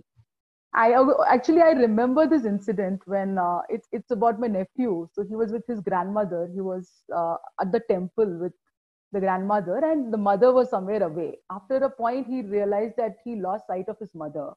i 0.81 0.85
actually 1.33 1.61
i 1.61 1.71
remember 1.79 2.23
this 2.27 2.45
incident 2.51 3.01
when 3.13 3.37
uh, 3.37 3.61
it's 3.75 3.87
it's 3.97 4.11
about 4.15 4.39
my 4.43 4.47
nephew 4.55 4.93
so 5.13 5.23
he 5.29 5.35
was 5.41 5.51
with 5.57 5.65
his 5.71 5.81
grandmother 5.89 6.41
he 6.53 6.61
was 6.69 6.91
uh, 7.21 7.37
at 7.63 7.71
the 7.75 7.81
temple 7.91 8.31
with 8.43 8.53
the 9.13 9.19
grandmother 9.21 9.77
and 9.91 10.13
the 10.13 10.17
mother 10.17 10.53
was 10.53 10.69
somewhere 10.69 11.03
away 11.03 11.37
after 11.51 11.77
a 11.77 11.89
point 11.89 12.27
he 12.27 12.41
realized 12.43 12.95
that 12.97 13.17
he 13.23 13.35
lost 13.35 13.67
sight 13.67 13.89
of 13.89 13.99
his 13.99 14.13
mother 14.15 14.51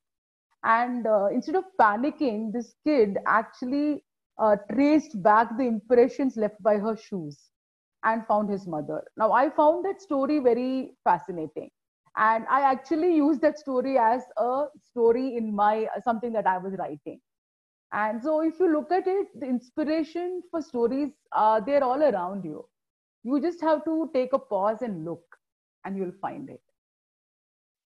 and 0.64 1.06
uh, 1.06 1.26
instead 1.32 1.56
of 1.56 1.64
panicking 1.80 2.52
this 2.52 2.74
kid 2.84 3.18
actually 3.26 4.04
uh, 4.38 4.56
traced 4.72 5.22
back 5.22 5.56
the 5.58 5.64
impressions 5.64 6.36
left 6.36 6.62
by 6.62 6.76
her 6.78 6.96
shoes 6.96 7.50
and 8.04 8.26
found 8.26 8.50
his 8.50 8.66
mother. 8.66 9.02
Now, 9.16 9.32
I 9.32 9.50
found 9.50 9.84
that 9.84 10.00
story 10.00 10.38
very 10.40 10.96
fascinating. 11.04 11.70
And 12.16 12.46
I 12.50 12.62
actually 12.62 13.14
used 13.16 13.42
that 13.42 13.58
story 13.58 13.98
as 13.98 14.22
a 14.38 14.66
story 14.82 15.36
in 15.36 15.54
my 15.54 15.86
something 16.04 16.32
that 16.32 16.46
I 16.46 16.58
was 16.58 16.74
writing. 16.78 17.20
And 17.92 18.22
so, 18.22 18.40
if 18.42 18.58
you 18.60 18.72
look 18.72 18.92
at 18.92 19.06
it, 19.06 19.28
the 19.40 19.46
inspiration 19.46 20.42
for 20.50 20.62
stories, 20.62 21.10
uh, 21.32 21.60
they're 21.60 21.84
all 21.84 22.02
around 22.02 22.44
you. 22.44 22.66
You 23.26 23.40
just 23.42 23.60
have 23.62 23.84
to 23.84 24.10
take 24.14 24.32
a 24.32 24.38
pause 24.38 24.82
and 24.82 25.04
look, 25.04 25.38
and 25.84 25.98
you'll 25.98 26.12
find 26.22 26.50
it. 26.50 26.62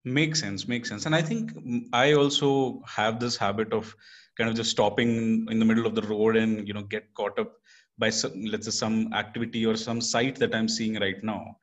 Makes 0.04 0.40
sense, 0.40 0.68
makes 0.68 0.88
sense. 0.88 1.06
And 1.06 1.14
I 1.14 1.22
think 1.22 1.52
mm, 1.54 1.84
I 1.92 2.12
also 2.14 2.82
have 2.86 3.20
this 3.20 3.36
habit 3.36 3.72
of 3.72 3.94
kind 4.36 4.50
of 4.50 4.56
just 4.56 4.70
stopping 4.70 5.46
in 5.50 5.58
the 5.58 5.64
middle 5.64 5.86
of 5.86 5.94
the 5.94 6.02
road 6.02 6.36
and 6.36 6.66
you 6.66 6.74
know 6.74 6.82
get 6.82 7.12
caught 7.14 7.38
up 7.38 7.52
by 7.98 8.10
some, 8.10 8.32
let's 8.46 8.66
say 8.66 8.72
some 8.72 9.12
activity 9.14 9.66
or 9.66 9.76
some 9.76 10.00
site 10.00 10.36
that 10.36 10.54
i'm 10.54 10.68
seeing 10.68 10.98
right 11.00 11.22
now 11.22 11.56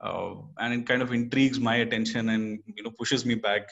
uh, 0.00 0.34
and 0.60 0.74
it 0.74 0.86
kind 0.86 1.02
of 1.02 1.12
intrigues 1.12 1.58
my 1.60 1.76
attention 1.76 2.28
and 2.30 2.60
you 2.76 2.82
know 2.84 2.92
pushes 2.98 3.26
me 3.26 3.34
back 3.34 3.62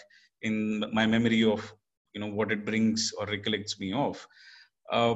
in 0.43 0.85
my 0.93 1.07
memory 1.07 1.45
of 1.45 1.73
you 2.15 2.21
know 2.21 2.27
what 2.27 2.51
it 2.53 2.65
brings 2.65 3.13
or 3.19 3.27
recollects 3.27 3.79
me 3.81 3.93
of 3.93 4.27
uh, 4.93 5.15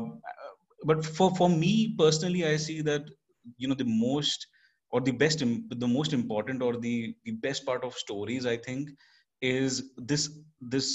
but 0.85 1.05
for 1.05 1.35
for 1.37 1.49
me 1.49 1.95
personally 1.99 2.45
i 2.47 2.57
see 2.57 2.83
that 2.83 3.03
you 3.57 3.69
know 3.69 3.75
the 3.75 3.85
most 3.85 4.47
or 4.91 5.01
the 5.01 5.13
best 5.13 5.39
the 5.41 5.89
most 5.89 6.13
important 6.13 6.63
or 6.63 6.77
the 6.77 7.15
the 7.25 7.33
best 7.47 7.65
part 7.67 7.85
of 7.85 7.95
stories 7.95 8.47
i 8.47 8.57
think 8.57 8.91
is 9.41 9.93
this 9.97 10.29
this 10.61 10.89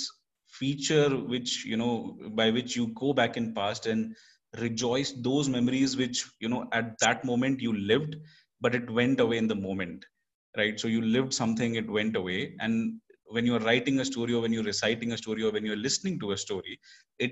feature 0.59 1.09
which 1.33 1.65
you 1.65 1.77
know 1.77 2.17
by 2.41 2.49
which 2.49 2.75
you 2.75 2.87
go 3.03 3.13
back 3.13 3.37
in 3.37 3.53
past 3.53 3.85
and 3.85 4.15
rejoice 4.59 5.11
those 5.29 5.49
memories 5.49 5.97
which 5.97 6.25
you 6.39 6.49
know 6.49 6.67
at 6.71 6.97
that 6.99 7.23
moment 7.25 7.59
you 7.61 7.73
lived 7.91 8.15
but 8.61 8.75
it 8.75 8.89
went 8.89 9.19
away 9.19 9.37
in 9.37 9.47
the 9.47 9.55
moment 9.55 10.05
right? 10.57 10.79
So 10.79 10.87
you 10.87 11.01
lived 11.01 11.33
something 11.33 11.75
it 11.75 11.89
went 11.89 12.15
away. 12.15 12.55
And 12.59 12.99
when 13.27 13.45
you're 13.45 13.59
writing 13.59 13.99
a 13.99 14.05
story 14.05 14.33
or 14.33 14.41
when 14.41 14.53
you're 14.53 14.63
reciting 14.63 15.11
a 15.11 15.17
story 15.17 15.43
or 15.43 15.51
when 15.51 15.65
you're 15.65 15.75
listening 15.75 16.19
to 16.19 16.31
a 16.31 16.37
story 16.37 16.79
it 17.19 17.31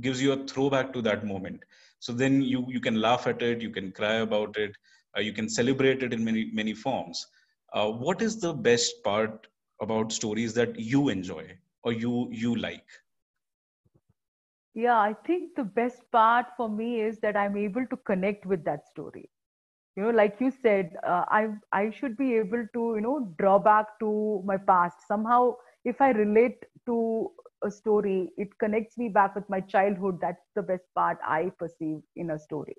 gives 0.00 0.20
you 0.22 0.32
a 0.32 0.46
throwback 0.46 0.92
to 0.92 1.00
that 1.02 1.24
moment 1.24 1.62
so 1.98 2.12
then 2.12 2.40
you 2.42 2.64
you 2.68 2.80
can 2.80 3.00
laugh 3.00 3.26
at 3.26 3.42
it 3.42 3.60
you 3.62 3.70
can 3.70 3.90
cry 3.92 4.14
about 4.28 4.56
it 4.56 4.76
uh, 5.16 5.20
you 5.20 5.32
can 5.32 5.48
celebrate 5.48 6.02
it 6.02 6.12
in 6.12 6.24
many 6.24 6.50
many 6.52 6.74
forms. 6.74 7.26
Uh, 7.72 7.90
what 7.90 8.22
is 8.22 8.40
the 8.40 8.52
best 8.52 9.02
part 9.04 9.46
about 9.80 10.12
stories 10.12 10.54
that 10.54 10.78
you 10.78 11.08
enjoy 11.08 11.44
or 11.82 11.92
you 11.92 12.28
you 12.30 12.54
like? 12.56 12.86
Yeah 14.74 14.98
i 14.98 15.12
think 15.26 15.54
the 15.56 15.64
best 15.64 16.02
part 16.12 16.46
for 16.56 16.68
me 16.68 17.00
is 17.00 17.18
that 17.20 17.36
i'm 17.36 17.56
able 17.56 17.86
to 17.86 17.96
connect 17.96 18.46
with 18.46 18.64
that 18.64 18.86
story. 18.86 19.28
You 19.96 20.04
know 20.04 20.10
like 20.10 20.36
you 20.40 20.50
said 20.50 20.96
uh, 21.06 21.24
i 21.28 21.48
i 21.72 21.90
should 21.90 22.16
be 22.16 22.34
able 22.36 22.64
to 22.74 22.80
you 22.96 23.00
know 23.00 23.34
draw 23.38 23.58
back 23.58 23.98
to 24.00 24.42
my 24.44 24.56
past. 24.56 25.06
Somehow 25.06 25.56
if 25.84 26.00
i 26.00 26.10
relate 26.10 26.64
to 26.86 27.30
a 27.64 27.70
story 27.70 28.30
it 28.36 28.58
connects 28.58 28.96
me 28.98 29.08
back 29.08 29.34
with 29.34 29.48
my 29.48 29.60
childhood. 29.60 30.18
That's 30.20 30.50
the 30.54 30.62
best 30.62 30.84
part 30.94 31.18
i 31.26 31.50
perceive 31.58 32.00
in 32.16 32.30
a 32.30 32.38
story. 32.38 32.76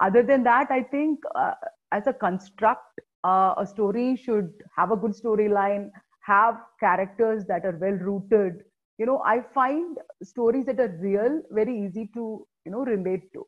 Other 0.00 0.22
than 0.22 0.42
that 0.44 0.70
i 0.70 0.82
think 0.82 1.20
uh, 1.34 1.54
as 1.92 2.06
a 2.06 2.12
construct 2.12 3.00
uh, 3.24 3.54
a 3.58 3.66
story 3.66 4.16
should 4.16 4.52
have 4.76 4.90
a 4.92 4.96
good 4.96 5.12
storyline 5.12 5.90
have 6.20 6.56
characters 6.80 7.44
that 7.46 7.64
are 7.64 7.76
well 7.80 7.98
rooted. 8.10 8.64
You 8.98 9.06
know 9.06 9.20
i 9.24 9.40
find 9.54 9.98
stories 10.22 10.66
that 10.66 10.80
are 10.80 10.94
real 11.08 11.40
very 11.50 11.78
easy 11.84 12.10
to 12.14 12.46
you 12.64 12.72
know 12.72 12.84
relate 12.84 13.32
to. 13.34 13.46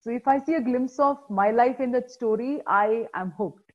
So 0.00 0.10
if 0.10 0.26
i 0.28 0.38
see 0.38 0.54
a 0.54 0.60
glimpse 0.68 0.98
of 0.98 1.18
my 1.30 1.50
life 1.50 1.80
in 1.80 1.92
that 1.92 2.10
story 2.10 2.60
i 2.66 3.06
am 3.14 3.32
hooked 3.38 3.69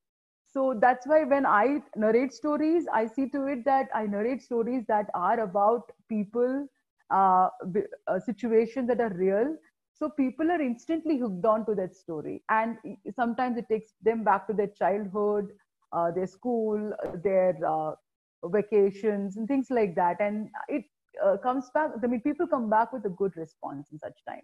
so 0.56 0.76
that's 0.82 1.08
why 1.08 1.24
when 1.34 1.46
i 1.46 1.82
narrate 2.04 2.34
stories 2.34 2.88
i 2.94 3.06
see 3.08 3.30
to 3.30 3.46
it 3.54 3.66
that 3.66 3.90
i 3.96 4.06
narrate 4.06 4.42
stories 4.42 4.86
that 4.88 5.10
are 5.16 5.40
about 5.42 5.92
people 6.10 6.68
uh, 7.12 7.50
uh, 8.08 8.20
situations 8.20 8.88
that 8.88 9.00
are 9.00 9.14
real. 9.14 9.56
So 9.94 10.10
people 10.10 10.52
are 10.52 10.62
instantly 10.62 11.18
hooked 11.20 11.46
on 11.46 11.66
to 11.68 11.76
that 11.76 11.96
story. 11.96 12.44
And 12.50 12.78
sometimes 13.16 13.58
it 13.58 13.68
takes 13.70 13.94
them 14.04 14.24
back 14.24 14.48
to 14.48 14.54
their 14.54 14.68
childhood 14.68 15.52
uh, 15.94 16.12
their 16.12 16.28
school 16.28 16.94
their 17.24 17.58
uh, 17.66 17.94
vacations 18.46 19.38
and 19.38 19.48
things 19.48 19.68
like 19.70 19.96
that. 19.96 20.20
And 20.20 20.50
it 20.68 20.86
uh, 21.24 21.38
comes 21.38 21.70
back 21.74 21.92
i 22.04 22.08
mean 22.08 22.22
people 22.22 22.48
come 22.48 22.70
back 22.70 22.92
with 22.92 23.06
a 23.06 23.10
good 23.10 23.36
response 23.38 23.90
in 23.92 24.00
such 24.00 24.18
time 24.28 24.44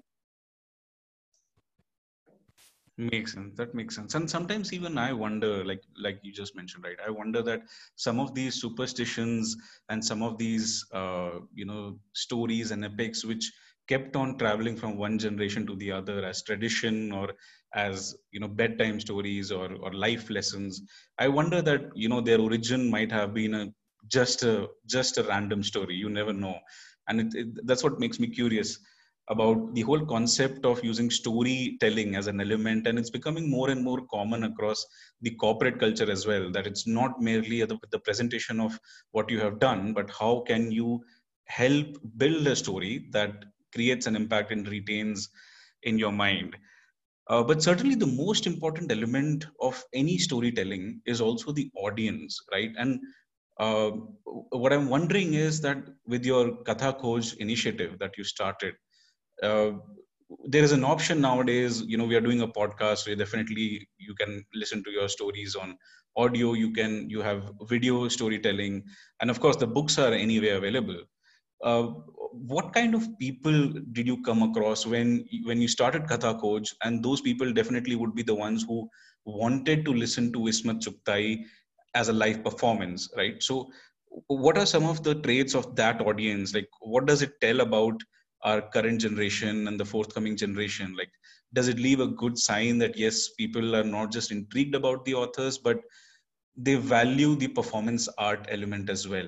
makes 2.98 3.34
sense. 3.34 3.56
That 3.58 3.74
makes 3.74 3.96
sense. 3.96 4.14
And 4.16 4.30
sometimes 4.30 4.74
even 4.74 4.98
i 4.98 5.12
wonder 5.14 5.64
like 5.66 5.82
like 5.98 6.20
you 6.24 6.32
just 6.32 6.56
mentioned 6.56 6.84
right? 6.84 6.98
I 7.06 7.10
wonder 7.10 7.42
that 7.44 7.62
some 7.96 8.20
of 8.20 8.34
these 8.36 8.56
superstitions 8.62 9.56
and 9.90 10.04
some 10.04 10.22
of 10.22 10.38
these 10.38 10.86
uh, 10.94 11.40
you 11.54 11.66
know 11.66 11.98
stories 12.14 12.72
and 12.72 12.86
epics 12.86 13.26
which 13.26 13.52
kept 13.88 14.16
on 14.16 14.38
traveling 14.38 14.78
from 14.78 14.98
one 14.98 15.18
generation 15.20 15.66
to 15.68 15.76
the 15.76 15.92
other 15.92 16.24
as 16.26 16.44
tradition 16.44 17.12
or 17.12 17.30
as 17.74 18.16
you 18.32 18.40
know 18.40 18.48
bedtime 18.48 19.00
stories 19.00 19.52
or 19.52 19.74
or 19.82 19.92
life 19.94 20.30
lessons 20.30 20.82
i 21.20 21.28
wonder 21.28 21.62
that 21.62 21.82
you 21.96 22.08
know 22.08 22.22
their 22.22 22.40
origin 22.40 22.90
might 22.90 23.12
have 23.12 23.34
been 23.34 23.54
a 23.56 23.66
just 24.08 24.44
a 24.44 24.68
just 24.86 25.18
a 25.18 25.24
random 25.24 25.64
story. 25.64 25.96
You 25.96 26.10
never 26.10 26.34
know. 26.34 26.60
And 27.08 27.22
it, 27.22 27.36
it, 27.36 27.68
that's 27.68 27.84
what 27.84 28.00
makes 28.00 28.20
me 28.20 28.28
curious 28.28 28.80
about 29.30 29.74
the 29.76 29.82
whole 29.82 30.06
concept 30.06 30.66
of 30.66 30.84
using 30.84 31.10
storytelling 31.10 32.16
as 32.16 32.28
an 32.28 32.42
element 32.42 32.88
and 32.88 33.00
it's 33.00 33.10
becoming 33.10 33.50
more 33.50 33.70
and 33.70 33.84
more 33.84 34.02
common 34.12 34.44
across 34.44 34.86
the 35.22 35.32
corporate 35.32 35.80
culture 35.80 36.10
as 36.12 36.26
well 36.28 36.52
that 36.52 36.68
it's 36.68 36.88
not 36.88 37.22
merely 37.22 37.64
the, 37.64 37.78
the 37.92 38.00
presentation 38.00 38.60
of 38.60 38.78
what 39.12 39.30
you 39.30 39.40
have 39.40 39.60
done 39.60 39.94
but 39.94 40.10
how 40.10 40.44
can 40.48 40.72
you 40.72 41.00
help 41.46 41.88
build 42.18 42.48
a 42.48 42.56
story 42.56 43.08
that 43.12 43.46
creates 43.74 44.08
an 44.08 44.16
impact 44.16 44.52
and 44.52 44.68
retains 44.68 45.30
in 45.84 45.98
your 45.98 46.12
mind. 46.12 46.56
Uh, 47.30 47.44
but 47.44 47.64
certainly 47.64 47.96
the 47.96 48.08
most 48.08 48.48
important 48.48 48.92
element 48.92 49.46
of 49.62 49.84
any 49.94 50.18
storytelling 50.18 51.02
is 51.06 51.22
also 51.22 51.52
the 51.52 51.70
audience 51.76 52.40
right? 52.52 52.72
And 52.78 53.00
uh, 53.60 53.92
what 54.64 54.74
I'm 54.74 54.90
wondering 54.90 55.34
is 55.36 55.62
that 55.62 55.78
with 56.06 56.26
your 56.26 56.64
Katha 56.64 57.00
Khoj 57.00 57.38
initiative 57.38 58.00
that 58.00 58.18
you 58.18 58.24
started, 58.24 58.74
uh, 59.42 59.72
there 60.46 60.64
is 60.64 60.72
an 60.72 60.84
option 60.84 61.22
nowadays. 61.22 61.82
You 61.82 61.98
know, 61.98 62.06
we 62.06 62.16
are 62.16 62.22
doing 62.22 62.42
a 62.42 62.48
podcast, 62.48 63.00
so 63.00 63.16
definitely 63.16 63.88
you 63.98 64.16
can 64.16 64.44
listen 64.54 64.84
to 64.84 64.92
your 64.92 65.10
stories 65.10 65.56
on 65.56 65.78
audio. 66.18 66.54
You 66.54 66.72
can 66.74 67.10
you 67.10 67.22
have 67.22 67.52
video 67.70 68.08
storytelling, 68.08 68.84
and 69.22 69.30
of 69.30 69.40
course 69.40 69.58
the 69.58 69.68
books 69.68 69.98
are 69.98 70.14
anyway 70.14 70.50
available. 70.50 71.02
Uh, 71.64 71.84
what 72.32 72.74
kind 72.74 72.96
of 72.96 73.08
people 73.20 73.74
did 73.92 74.08
you 74.08 74.22
come 74.24 74.42
across 74.42 74.86
when 74.86 75.26
when 75.46 75.62
you 75.62 75.68
started 75.68 76.04
Katha 76.04 76.40
Khoj 76.42 76.68
And 76.84 77.04
those 77.04 77.22
people 77.22 77.54
definitely 77.54 77.96
would 77.96 78.16
be 78.16 78.24
the 78.24 78.34
ones 78.36 78.64
who 78.68 78.90
wanted 79.26 79.86
to 79.86 79.94
listen 79.94 80.32
to 80.34 80.40
Ismat 80.40 80.82
Chugtai 80.82 81.44
as 81.94 82.10
a 82.10 82.14
live 82.14 82.44
performance 82.44 83.10
right 83.18 83.42
so 83.44 83.70
what 84.28 84.58
are 84.58 84.66
some 84.66 84.86
of 84.86 85.04
the 85.04 85.16
traits 85.16 85.54
of 85.56 85.76
that 85.76 86.02
audience 86.02 86.54
like 86.54 86.70
what 86.82 87.06
does 87.06 87.22
it 87.22 87.34
tell 87.42 87.62
about 87.62 88.02
our 88.44 88.62
current 88.62 89.02
generation 89.02 89.68
and 89.68 89.80
the 89.80 89.86
forthcoming 89.86 90.36
generation 90.36 90.96
like 90.98 91.12
does 91.54 91.68
it 91.68 91.80
leave 91.80 92.00
a 92.00 92.08
good 92.08 92.38
sign 92.38 92.78
that 92.78 92.98
yes 92.98 93.30
people 93.30 93.76
are 93.76 93.84
not 93.84 94.12
just 94.12 94.32
intrigued 94.32 94.76
about 94.76 95.04
the 95.06 95.14
authors 95.14 95.58
but 95.58 95.78
they 96.56 96.76
value 96.76 97.36
the 97.36 97.48
performance 97.48 98.08
art 98.18 98.46
element 98.50 98.90
as 98.90 99.08
well? 99.08 99.28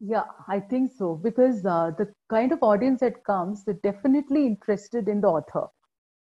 Yeah 0.00 0.24
i 0.48 0.60
think 0.60 0.92
so 0.92 1.16
because 1.16 1.64
uh, 1.66 1.90
the 1.98 2.12
kind 2.30 2.52
of 2.52 2.62
audience 2.62 3.00
that 3.00 3.24
comes 3.24 3.64
they're 3.64 3.82
definitely 3.82 4.46
interested 4.46 5.08
in 5.08 5.20
the 5.20 5.28
author. 5.28 5.66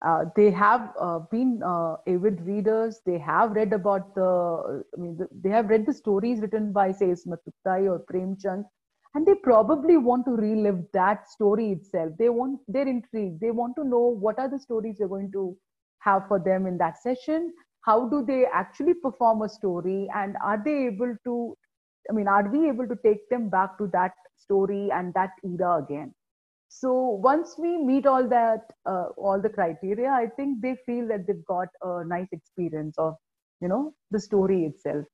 Uh, 0.05 0.25
they 0.35 0.51
have 0.51 0.93
uh, 0.99 1.19
been 1.31 1.61
uh, 1.65 1.95
avid 2.07 2.41
readers. 2.41 3.01
They 3.05 3.17
have 3.17 3.53
read 3.53 3.73
about 3.73 4.13
the, 4.13 4.83
I 4.95 5.01
mean, 5.01 5.17
the, 5.17 5.27
they 5.41 5.49
have 5.49 5.69
read 5.69 5.85
the 5.87 5.93
stories 5.93 6.41
written 6.41 6.71
by, 6.71 6.91
say, 6.91 7.07
Ismat 7.07 7.39
Chugtai 7.47 7.89
or 7.89 8.03
Premchand, 8.11 8.65
and 9.15 9.25
they 9.25 9.35
probably 9.35 9.97
want 9.97 10.25
to 10.25 10.31
relive 10.31 10.83
that 10.93 11.29
story 11.29 11.71
itself. 11.71 12.11
They 12.19 12.29
want, 12.29 12.59
they're 12.67 12.87
intrigued. 12.87 13.41
They 13.41 13.51
want 13.51 13.75
to 13.77 13.83
know 13.85 14.17
what 14.19 14.39
are 14.39 14.49
the 14.49 14.59
stories 14.59 14.97
we're 14.99 15.07
going 15.07 15.31
to 15.33 15.57
have 15.99 16.27
for 16.27 16.39
them 16.39 16.67
in 16.67 16.77
that 16.77 16.97
session 17.01 17.53
how 17.85 18.09
do 18.09 18.23
they 18.25 18.45
actually 18.53 18.93
perform 18.95 19.41
a 19.43 19.49
story 19.49 20.09
and 20.15 20.35
are 20.43 20.61
they 20.65 20.75
able 20.87 21.15
to 21.23 21.55
i 22.09 22.13
mean 22.13 22.27
are 22.27 22.47
we 22.51 22.67
able 22.67 22.87
to 22.87 22.97
take 23.05 23.27
them 23.29 23.49
back 23.49 23.77
to 23.77 23.87
that 23.93 24.13
story 24.45 24.89
and 24.91 25.13
that 25.13 25.31
era 25.49 25.71
again 25.83 26.13
so 26.69 26.93
once 27.27 27.55
we 27.57 27.77
meet 27.89 28.05
all 28.05 28.27
that 28.27 28.71
uh, 28.91 29.07
all 29.17 29.41
the 29.41 29.53
criteria 29.57 30.09
i 30.11 30.27
think 30.37 30.61
they 30.61 30.75
feel 30.85 31.07
that 31.07 31.25
they've 31.27 31.45
got 31.45 31.67
a 31.91 32.03
nice 32.13 32.31
experience 32.39 32.97
of 32.97 33.15
you 33.61 33.67
know 33.67 33.93
the 34.11 34.19
story 34.19 34.59
itself 34.65 35.05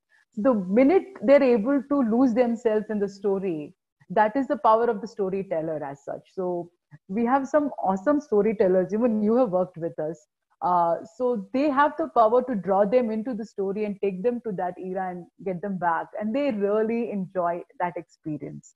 the 0.48 0.53
minute 0.79 1.08
they're 1.24 1.43
able 1.43 1.81
to 1.91 2.01
lose 2.15 2.34
themselves 2.34 2.86
in 2.89 3.00
the 3.00 3.10
story 3.20 3.74
that 4.11 4.35
is 4.35 4.47
the 4.47 4.57
power 4.57 4.89
of 4.89 5.01
the 5.01 5.07
storyteller 5.07 5.83
as 5.83 6.03
such. 6.05 6.29
So 6.33 6.69
we 7.07 7.25
have 7.25 7.47
some 7.47 7.71
awesome 7.81 8.21
storytellers 8.21 8.93
even 8.93 9.21
you 9.23 9.35
have 9.37 9.49
worked 9.51 9.77
with 9.77 9.97
us. 9.99 10.27
Uh, 10.61 10.97
so 11.17 11.47
they 11.53 11.69
have 11.69 11.93
the 11.97 12.09
power 12.09 12.43
to 12.43 12.55
draw 12.55 12.85
them 12.85 13.09
into 13.09 13.33
the 13.33 13.45
story 13.45 13.85
and 13.85 13.97
take 14.01 14.21
them 14.23 14.41
to 14.45 14.51
that 14.53 14.75
era 14.77 15.09
and 15.09 15.25
get 15.43 15.61
them 15.61 15.77
back. 15.79 16.07
And 16.19 16.35
they 16.35 16.51
really 16.51 17.11
enjoy 17.11 17.63
that 17.79 17.97
experience. 17.97 18.75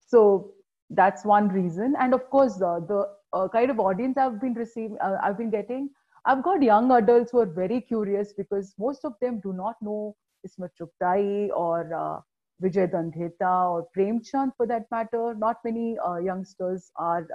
So 0.00 0.52
that's 0.90 1.24
one 1.24 1.48
reason. 1.48 1.94
And 1.98 2.12
of 2.12 2.28
course 2.30 2.60
uh, 2.60 2.80
the 2.80 3.08
uh, 3.34 3.48
kind 3.48 3.70
of 3.70 3.80
audience 3.80 4.16
i've 4.16 4.40
been 4.40 4.54
receiving 4.54 4.96
uh, 5.02 5.16
i've 5.22 5.36
been 5.36 5.50
getting 5.50 5.90
i've 6.24 6.42
got 6.42 6.62
young 6.62 6.90
adults 6.92 7.32
who 7.32 7.40
are 7.40 7.52
very 7.62 7.80
curious 7.80 8.32
because 8.36 8.74
most 8.78 9.04
of 9.04 9.14
them 9.20 9.40
do 9.46 9.52
not 9.52 9.74
know 9.82 10.14
ismat 10.46 10.70
chugtai 10.80 11.48
or 11.64 11.78
uh, 12.02 12.20
vijay 12.62 12.90
dan 12.90 13.10
detha 13.16 13.54
or 13.72 13.86
premchand 13.96 14.52
for 14.56 14.66
that 14.66 14.84
matter 14.90 15.34
not 15.34 15.56
many 15.64 15.98
uh, 16.08 16.16
youngsters 16.16 16.90
are 16.96 17.26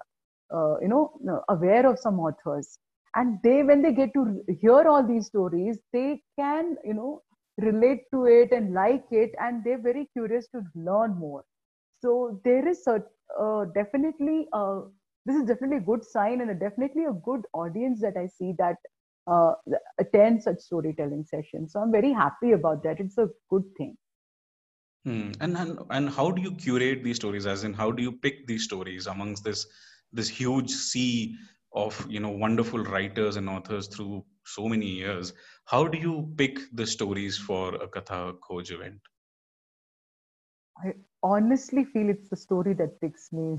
uh, 0.58 0.76
you 0.82 0.88
know 0.88 1.04
aware 1.50 1.86
of 1.86 2.00
some 2.00 2.20
authors 2.20 2.80
and 3.16 3.40
they 3.44 3.64
when 3.64 3.82
they 3.82 3.94
get 3.94 4.14
to 4.14 4.24
hear 4.62 4.82
all 4.88 5.04
these 5.04 5.28
stories 5.28 5.80
they 5.94 6.22
can 6.38 6.76
you 6.84 6.94
know 6.94 7.22
relate 7.68 8.04
to 8.14 8.26
it 8.26 8.52
and 8.52 8.74
like 8.74 9.06
it 9.12 9.32
and 9.40 9.64
they're 9.64 9.86
very 9.92 10.08
curious 10.14 10.48
to 10.48 10.62
learn 10.76 11.16
more 11.16 11.44
so 12.02 12.40
there 12.46 12.66
is 12.68 12.88
a, 12.88 13.02
uh, 13.40 13.66
definitely 13.76 14.48
uh, 14.54 14.82
this 15.26 15.36
is 15.36 15.46
definitely 15.46 15.78
a 15.78 15.90
good 15.92 16.04
sign 16.04 16.42
and 16.42 16.50
a, 16.50 16.56
definitely 16.56 17.06
a 17.06 17.14
good 17.14 17.42
audience 17.54 18.02
that 18.02 18.16
I 18.18 18.28
see 18.28 18.54
that 18.58 18.78
uh, 19.28 19.54
attend 20.00 20.42
such 20.42 20.60
storytelling 20.60 21.26
sessions. 21.26 21.74
So 21.74 21.82
I'm 21.82 21.92
very 21.92 22.12
happy 22.12 22.54
about 22.54 22.84
that. 22.84 23.00
It's 23.00 23.18
a 23.18 23.30
good 23.50 23.64
thing. 23.78 23.96
Hmm. 25.10 25.32
And, 25.42 25.58
and 25.58 25.80
and 25.89 26.08
how 26.08 26.30
do 26.30 26.39
you 26.39 26.51
curate 26.51 27.04
these 27.04 27.16
stories? 27.16 27.48
As 27.48 27.63
in, 27.63 27.74
how 27.74 27.92
do 27.92 28.04
you 28.04 28.12
pick 28.12 28.46
these 28.46 28.66
stories 28.66 29.08
amongst 29.08 29.44
this 29.44 29.66
this 30.13 30.30
huge 30.30 30.70
sea 30.70 31.36
of 31.74 32.06
you 32.08 32.20
know 32.20 32.30
wonderful 32.30 32.84
writers 32.84 33.36
and 33.36 33.50
authors 33.50 33.88
through 33.88 34.24
so 34.46 34.68
many 34.68 34.86
years? 34.86 35.34
How 35.66 35.88
do 35.88 35.98
you 35.98 36.32
pick 36.38 36.60
the 36.74 36.86
stories 36.86 37.39
for 37.39 37.74
a 37.74 37.88
Katha 37.88 38.36
Khoj 38.48 38.72
event? 38.72 39.00
I 40.86 40.94
honestly 41.24 41.86
feel 41.86 42.10
it's 42.10 42.30
the 42.30 42.38
story 42.38 42.75
that 42.75 43.01
picks 43.01 43.34
me. 43.34 43.58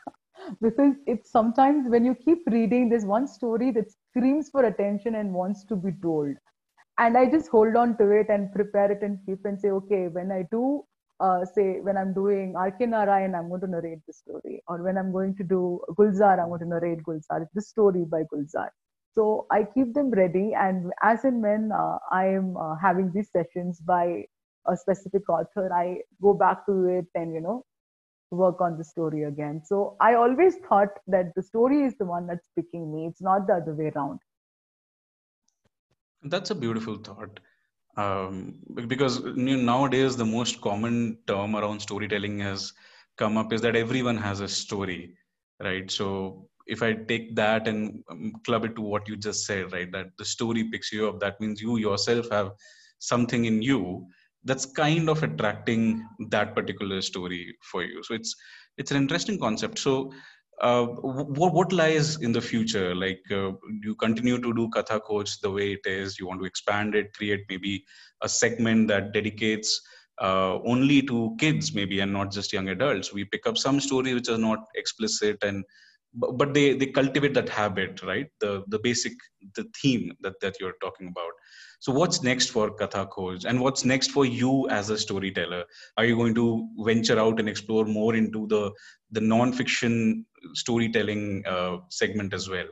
because 0.60 0.96
it's 1.06 1.30
sometimes 1.30 1.88
when 1.88 2.04
you 2.04 2.14
keep 2.14 2.42
reading, 2.48 2.90
there's 2.90 3.06
one 3.06 3.26
story 3.26 3.70
that 3.70 3.90
screams 3.90 4.50
for 4.50 4.64
attention 4.66 5.14
and 5.14 5.32
wants 5.32 5.64
to 5.64 5.74
be 5.74 5.92
told. 6.02 6.36
And 6.98 7.16
I 7.16 7.30
just 7.30 7.48
hold 7.48 7.76
on 7.76 7.96
to 7.98 8.10
it 8.10 8.26
and 8.28 8.52
prepare 8.52 8.92
it 8.92 9.02
and 9.02 9.18
keep 9.26 9.44
and 9.44 9.60
say, 9.60 9.70
okay, 9.70 10.08
when 10.08 10.30
I 10.30 10.44
do, 10.50 10.84
uh, 11.20 11.44
say, 11.44 11.80
when 11.80 11.96
I'm 11.96 12.12
doing 12.12 12.54
R.K. 12.56 12.86
Narayan, 12.86 13.34
I'm 13.34 13.48
going 13.48 13.62
to 13.62 13.66
narrate 13.66 14.00
the 14.06 14.12
story. 14.12 14.62
Or 14.68 14.82
when 14.82 14.98
I'm 14.98 15.12
going 15.12 15.34
to 15.36 15.44
do 15.44 15.80
Gulzar, 15.98 16.40
I'm 16.40 16.48
going 16.48 16.60
to 16.60 16.66
narrate 16.66 17.02
Gulzar. 17.02 17.46
The 17.54 17.62
story 17.62 18.04
by 18.04 18.24
Gulzar. 18.32 18.68
So 19.14 19.46
I 19.50 19.64
keep 19.74 19.94
them 19.94 20.10
ready. 20.10 20.52
And 20.54 20.92
as 21.02 21.24
and 21.24 21.42
when 21.42 21.70
uh, 21.72 21.98
I 22.10 22.26
am 22.26 22.56
uh, 22.56 22.76
having 22.76 23.10
these 23.12 23.30
sessions 23.30 23.80
by 23.80 24.24
a 24.66 24.76
specific 24.76 25.28
author, 25.28 25.72
I 25.72 25.98
go 26.22 26.34
back 26.34 26.66
to 26.66 26.86
it 26.86 27.06
and, 27.14 27.34
you 27.34 27.40
know, 27.40 27.64
work 28.30 28.60
on 28.60 28.78
the 28.78 28.84
story 28.84 29.24
again. 29.24 29.62
So 29.64 29.96
I 30.00 30.14
always 30.14 30.56
thought 30.68 30.88
that 31.08 31.32
the 31.36 31.42
story 31.42 31.82
is 31.82 31.94
the 31.98 32.06
one 32.06 32.26
that's 32.26 32.48
picking 32.56 32.94
me. 32.94 33.06
It's 33.06 33.22
not 33.22 33.46
the 33.46 33.54
other 33.54 33.74
way 33.74 33.92
around. 33.94 34.20
That's 36.24 36.50
a 36.50 36.54
beautiful 36.54 36.96
thought. 36.96 37.40
Um, 37.96 38.60
because 38.86 39.20
you 39.20 39.34
know, 39.34 39.56
nowadays 39.56 40.16
the 40.16 40.24
most 40.24 40.60
common 40.60 41.18
term 41.26 41.54
around 41.56 41.80
storytelling 41.80 42.38
has 42.40 42.72
come 43.18 43.36
up 43.36 43.52
is 43.52 43.60
that 43.62 43.76
everyone 43.76 44.16
has 44.16 44.40
a 44.40 44.48
story, 44.48 45.14
right? 45.62 45.90
So 45.90 46.48
if 46.66 46.82
I 46.82 46.94
take 46.94 47.36
that 47.36 47.68
and 47.68 48.02
um, 48.10 48.32
club 48.46 48.64
it 48.64 48.74
to 48.76 48.82
what 48.82 49.08
you 49.08 49.16
just 49.16 49.44
said, 49.44 49.72
right, 49.72 49.90
that 49.92 50.06
the 50.16 50.24
story 50.24 50.64
picks 50.70 50.92
you 50.92 51.08
up, 51.08 51.20
that 51.20 51.40
means 51.40 51.60
you 51.60 51.76
yourself 51.76 52.30
have 52.30 52.52
something 52.98 53.44
in 53.44 53.60
you 53.60 54.06
that's 54.44 54.64
kind 54.66 55.08
of 55.08 55.22
attracting 55.22 56.06
that 56.30 56.54
particular 56.54 57.00
story 57.00 57.54
for 57.62 57.82
you 57.84 58.02
so 58.02 58.14
it's 58.14 58.34
it's 58.76 58.90
an 58.90 58.96
interesting 58.96 59.38
concept 59.38 59.78
so 59.78 60.12
uh, 60.62 60.84
what, 60.86 61.52
what 61.52 61.72
lies 61.72 62.16
in 62.20 62.32
the 62.32 62.40
future? 62.40 62.94
Like 62.94 63.22
uh, 63.30 63.52
you 63.82 63.94
continue 63.96 64.38
to 64.40 64.54
do 64.54 64.68
katha 64.68 65.00
khoj 65.00 65.40
the 65.40 65.50
way 65.50 65.72
it 65.72 65.86
is? 65.86 66.18
You 66.18 66.26
want 66.28 66.40
to 66.40 66.46
expand 66.46 66.94
it 66.94 67.12
create 67.14 67.44
maybe 67.48 67.84
a 68.22 68.28
segment 68.28 68.88
that 68.88 69.12
dedicates 69.12 69.80
uh, 70.20 70.58
only 70.62 71.02
to 71.02 71.34
kids 71.38 71.74
maybe 71.74 72.00
and 72.00 72.12
not 72.12 72.30
just 72.30 72.52
young 72.52 72.68
adults. 72.68 73.12
We 73.12 73.24
pick 73.24 73.46
up 73.46 73.58
some 73.58 73.80
stories 73.80 74.14
which 74.14 74.28
are 74.28 74.38
not 74.38 74.60
explicit 74.76 75.38
and 75.42 75.64
but 76.14 76.52
they 76.54 76.74
they 76.74 76.86
cultivate 76.86 77.34
that 77.34 77.48
habit 77.48 78.02
right? 78.02 78.28
The 78.40 78.62
the 78.68 78.78
basic 78.78 79.14
the 79.56 79.66
theme 79.80 80.12
that 80.20 80.34
that 80.42 80.60
you're 80.60 80.78
talking 80.80 81.08
about 81.08 81.32
so 81.82 81.90
what's 81.90 82.22
next 82.22 82.50
for 82.50 82.70
Katha 82.70 83.08
Khoj 83.10 83.44
and 83.44 83.60
what's 83.60 83.84
next 83.84 84.12
for 84.12 84.24
you 84.24 84.68
as 84.68 84.90
a 84.90 84.96
storyteller? 84.96 85.64
Are 85.96 86.04
you 86.04 86.14
going 86.14 86.32
to 86.36 86.68
venture 86.78 87.18
out 87.18 87.40
and 87.40 87.48
explore 87.48 87.84
more 87.84 88.14
into 88.14 88.46
the 88.46 88.70
the 89.10 89.20
non-fiction 89.20 90.24
storytelling 90.54 91.42
uh, 91.44 91.78
segment 91.88 92.34
as 92.34 92.48
well? 92.48 92.68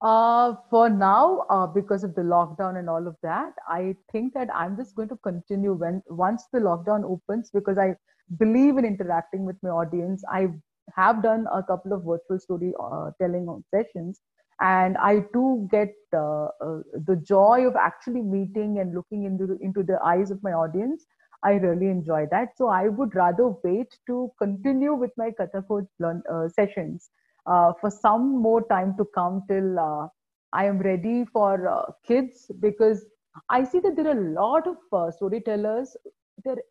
Uh, 0.00 0.54
for 0.70 0.88
now, 0.88 1.44
uh, 1.50 1.66
because 1.66 2.04
of 2.04 2.14
the 2.14 2.22
lockdown 2.22 2.78
and 2.78 2.88
all 2.88 3.06
of 3.06 3.16
that, 3.22 3.52
I 3.68 3.94
think 4.12 4.32
that 4.32 4.48
I'm 4.54 4.74
just 4.78 4.94
going 4.94 5.10
to 5.10 5.18
continue 5.22 5.74
when 5.74 6.02
once 6.08 6.44
the 6.50 6.60
lockdown 6.60 7.04
opens 7.04 7.50
because 7.52 7.76
I 7.76 7.96
believe 8.38 8.78
in 8.78 8.86
interacting 8.86 9.44
with 9.44 9.56
my 9.62 9.68
audience. 9.68 10.24
I 10.32 10.48
have 10.96 11.22
done 11.22 11.46
a 11.52 11.62
couple 11.62 11.92
of 11.92 12.02
virtual 12.02 12.40
storytelling 12.40 13.46
uh, 13.46 13.60
sessions 13.76 14.22
and 14.60 14.96
i 14.98 15.20
do 15.32 15.68
get 15.70 15.94
uh, 16.14 16.46
uh, 16.66 16.78
the 17.06 17.16
joy 17.24 17.66
of 17.66 17.76
actually 17.76 18.22
meeting 18.22 18.78
and 18.78 18.94
looking 18.94 19.24
into 19.24 19.46
the, 19.46 19.58
into 19.60 19.82
the 19.82 19.98
eyes 20.04 20.30
of 20.30 20.42
my 20.42 20.52
audience. 20.52 21.06
I 21.44 21.52
really 21.52 21.86
enjoy 21.86 22.26
that. 22.32 22.56
So 22.56 22.68
i 22.68 22.88
would 22.88 23.14
rather 23.14 23.48
wait 23.62 23.96
to 24.08 24.32
continue 24.42 24.94
with 24.94 25.12
my 25.16 25.30
kathak 25.30 25.86
uh, 26.02 26.48
sessions 26.48 27.10
uh, 27.46 27.72
for 27.80 27.90
some 27.90 28.42
more 28.42 28.66
time 28.68 28.96
to 28.98 29.04
come 29.14 29.42
till 29.48 29.78
uh, 29.78 30.08
i 30.52 30.64
am 30.64 30.78
ready 30.78 31.24
for 31.26 31.94
kids. 32.06 32.50
Because 32.60 33.04
i 33.50 33.62
see 33.62 33.78
that 33.80 33.94
there 33.94 34.08
are 34.08 34.18
a 34.18 34.32
lot 34.32 34.66
of 34.66 35.14
storytellers. 35.14 35.96
They're 36.44 36.62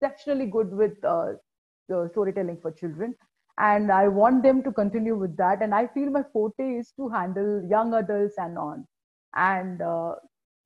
exceptionally 0.00 0.46
good 0.46 0.72
with 0.72 0.98
storytelling 2.12 2.58
for 2.62 2.70
children 2.70 3.14
and 3.58 3.90
i 3.92 4.06
want 4.08 4.42
them 4.42 4.62
to 4.62 4.72
continue 4.72 5.16
with 5.16 5.36
that. 5.36 5.62
And 5.62 5.74
i 5.74 5.86
feel 5.86 6.10
my 6.10 6.22
forte 6.32 6.64
is 6.80 6.92
to 6.96 7.08
handle 7.08 7.62
young 7.68 7.94
adults 7.94 8.34
and 8.38 8.58
on. 8.58 8.86
And 9.34 9.82
uh, 9.82 10.14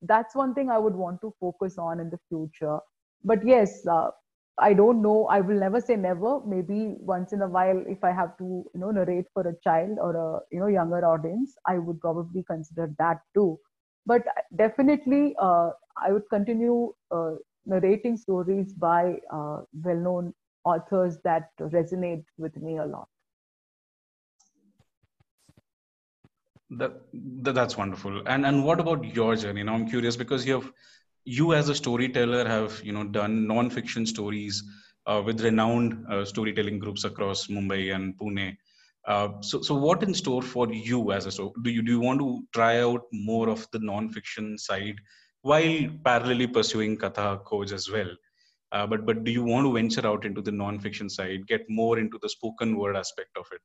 that's 0.01 0.35
one 0.35 0.53
thing 0.53 0.69
i 0.69 0.77
would 0.77 0.95
want 0.95 1.21
to 1.21 1.33
focus 1.39 1.77
on 1.77 1.99
in 1.99 2.09
the 2.09 2.19
future. 2.29 2.79
But 3.23 3.45
yes 3.45 3.85
uh, 3.87 4.11
i 4.59 4.73
don't 4.73 5.01
know. 5.01 5.25
I 5.27 5.41
will 5.41 5.59
never 5.59 5.79
say 5.81 5.95
never. 5.95 6.39
Maybe 6.45 6.95
once 6.99 7.33
in 7.33 7.41
a 7.41 7.47
while 7.47 7.83
if 7.87 8.03
i 8.03 8.11
have 8.11 8.37
to 8.37 8.45
you 8.73 8.79
know 8.81 8.91
narrate 8.91 9.25
for 9.33 9.47
a 9.47 9.55
child 9.67 9.97
or 9.99 10.15
a 10.15 10.39
you 10.51 10.59
know 10.59 10.67
younger 10.67 11.03
audience 11.05 11.55
i 11.67 11.77
would 11.77 11.99
probably 12.01 12.43
consider 12.43 12.93
that 12.99 13.21
too. 13.33 13.59
But 14.05 14.23
definitely 14.55 15.35
uh, 15.39 15.71
i 16.05 16.11
would 16.11 16.27
continue 16.29 16.93
uh, 17.11 17.35
narrating 17.65 18.17
stories 18.17 18.73
by 18.73 19.19
uh, 19.39 19.61
well-known 19.87 20.33
authors 20.65 21.17
that 21.23 21.49
resonate 21.59 22.25
with 22.37 22.55
me 22.57 22.77
a 22.77 22.85
lot. 22.85 23.07
That, 26.71 27.01
that, 27.43 27.53
that's 27.53 27.77
wonderful. 27.77 28.23
And 28.25 28.45
and 28.45 28.63
what 28.65 28.79
about 28.79 29.03
your 29.15 29.35
journey? 29.35 29.63
Now 29.63 29.75
I'm 29.75 29.87
curious 29.87 30.15
because 30.15 30.45
you 30.45 30.53
have 30.53 30.71
you 31.25 31.53
as 31.53 31.69
a 31.69 31.75
storyteller 31.75 32.47
have 32.47 32.81
you 32.83 32.93
know 32.93 33.03
done 33.03 33.47
non-fiction 33.47 34.05
stories 34.05 34.63
uh, 35.05 35.21
with 35.23 35.41
renowned 35.41 36.05
uh, 36.09 36.25
storytelling 36.25 36.79
groups 36.79 37.03
across 37.03 37.47
Mumbai 37.47 37.95
and 37.95 38.17
Pune. 38.17 38.57
Uh, 39.05 39.29
so, 39.41 39.61
so 39.61 39.75
what 39.75 40.01
in 40.01 40.13
store 40.13 40.41
for 40.41 40.71
you 40.71 41.11
as 41.11 41.25
a 41.25 41.31
so 41.31 41.53
do 41.61 41.69
you 41.69 41.81
do 41.81 41.91
you 41.91 41.99
want 41.99 42.19
to 42.19 42.41
try 42.53 42.79
out 42.79 43.01
more 43.11 43.49
of 43.49 43.67
the 43.71 43.79
non-fiction 43.79 44.57
side 44.57 44.95
while 45.41 45.77
parallelly 46.05 46.51
pursuing 46.51 46.97
Katha 46.97 47.43
Khoj 47.43 47.73
as 47.73 47.89
well? 47.91 48.09
Uh, 48.73 48.87
but 48.87 49.05
but 49.05 49.23
do 49.23 49.31
you 49.31 49.43
want 49.43 49.65
to 49.65 49.73
venture 49.73 50.05
out 50.05 50.25
into 50.25 50.41
the 50.41 50.51
non-fiction 50.51 51.09
side, 51.09 51.47
get 51.47 51.61
more 51.69 51.99
into 51.99 52.19
the 52.21 52.29
spoken 52.29 52.75
word 52.75 52.95
aspect 52.95 53.37
of 53.37 53.45
it? 53.51 53.61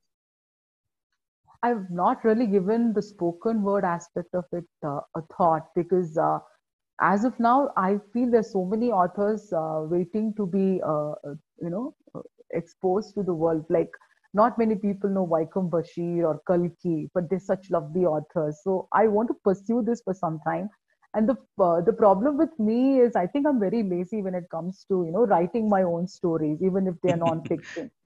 I've 1.63 1.89
not 1.89 2.23
really 2.23 2.45
given 2.47 2.93
the 2.93 3.01
spoken 3.01 3.63
word 3.63 3.83
aspect 3.83 4.33
of 4.33 4.45
it 4.53 4.65
uh, 4.85 5.01
a 5.15 5.21
thought 5.35 5.67
because 5.75 6.17
uh, 6.17 6.39
as 7.01 7.23
of 7.23 7.39
now, 7.39 7.71
I 7.77 7.97
feel 8.13 8.29
there's 8.29 8.51
so 8.51 8.65
many 8.65 8.91
authors 8.91 9.51
uh, 9.53 9.81
waiting 9.83 10.33
to 10.35 10.45
be, 10.45 10.81
uh, 10.85 11.11
uh, 11.11 11.35
you 11.61 11.69
know, 11.69 11.95
exposed 12.51 13.13
to 13.15 13.23
the 13.23 13.33
world. 13.33 13.65
Like 13.69 13.89
not 14.33 14.57
many 14.57 14.75
people 14.75 15.09
know 15.09 15.25
Vaikom 15.25 15.69
Bashir 15.69 16.23
or 16.23 16.41
Kalki, 16.47 17.09
but 17.13 17.29
they're 17.29 17.39
such 17.39 17.71
lovely 17.71 18.05
authors. 18.05 18.59
So 18.63 18.87
I 18.93 19.07
want 19.07 19.29
to 19.29 19.33
pursue 19.43 19.81
this 19.81 20.01
for 20.01 20.13
some 20.13 20.39
time. 20.45 20.69
And 21.13 21.27
the 21.29 21.35
the 21.85 21.93
problem 21.93 22.37
with 22.37 22.57
me 22.59 22.99
is 22.99 23.15
I 23.15 23.27
think 23.27 23.47
I'm 23.47 23.59
very 23.59 23.83
lazy 23.83 24.21
when 24.21 24.35
it 24.35 24.49
comes 24.49 24.85
to 24.89 25.03
you 25.05 25.11
know 25.11 25.25
writing 25.25 25.69
my 25.69 25.83
own 25.83 26.07
stories, 26.07 26.61
even 26.61 26.87
if 26.87 26.95
they're 27.01 27.17
non-fiction. 27.17 27.91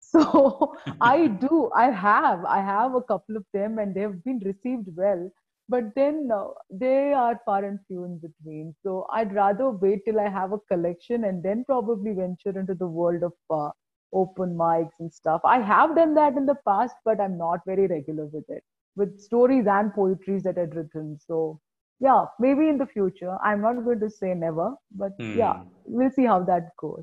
So 0.00 0.74
I 1.00 1.26
do, 1.26 1.70
I 1.74 1.90
have, 1.90 2.44
I 2.44 2.60
have 2.60 2.94
a 2.94 3.02
couple 3.02 3.36
of 3.36 3.44
them 3.52 3.78
and 3.78 3.94
they've 3.94 4.22
been 4.24 4.38
received 4.44 4.88
well, 4.96 5.30
but 5.68 5.94
then 5.94 6.30
uh, 6.32 6.48
they 6.70 7.12
are 7.12 7.40
far 7.44 7.64
and 7.64 7.78
few 7.86 8.04
in 8.04 8.18
between. 8.18 8.74
So 8.82 9.06
I'd 9.12 9.34
rather 9.34 9.70
wait 9.70 10.04
till 10.04 10.20
I 10.20 10.28
have 10.28 10.52
a 10.52 10.58
collection 10.70 11.24
and 11.24 11.42
then 11.42 11.64
probably 11.64 12.12
venture 12.12 12.58
into 12.58 12.74
the 12.74 12.86
world 12.86 13.22
of 13.24 13.32
uh, 13.50 13.70
open 14.12 14.56
mics 14.56 14.98
and 15.00 15.12
stuff. 15.12 15.40
I 15.44 15.60
have 15.60 15.96
done 15.96 16.14
that 16.14 16.36
in 16.36 16.46
the 16.46 16.56
past, 16.66 16.96
but 17.04 17.20
I'm 17.20 17.36
not 17.36 17.60
very 17.66 17.86
regular 17.86 18.26
with 18.26 18.48
it, 18.48 18.64
with 18.96 19.20
stories 19.20 19.66
and 19.66 19.92
poetries 19.92 20.42
that 20.44 20.58
I'd 20.58 20.74
written. 20.74 21.18
So 21.20 21.60
yeah, 22.00 22.26
maybe 22.38 22.68
in 22.68 22.78
the 22.78 22.86
future. 22.86 23.36
I'm 23.42 23.62
not 23.62 23.84
going 23.84 24.00
to 24.00 24.10
say 24.10 24.34
never, 24.34 24.74
but 24.90 25.18
mm. 25.18 25.36
yeah, 25.36 25.62
we'll 25.84 26.10
see 26.10 26.24
how 26.24 26.42
that 26.44 26.76
goes. 26.78 27.02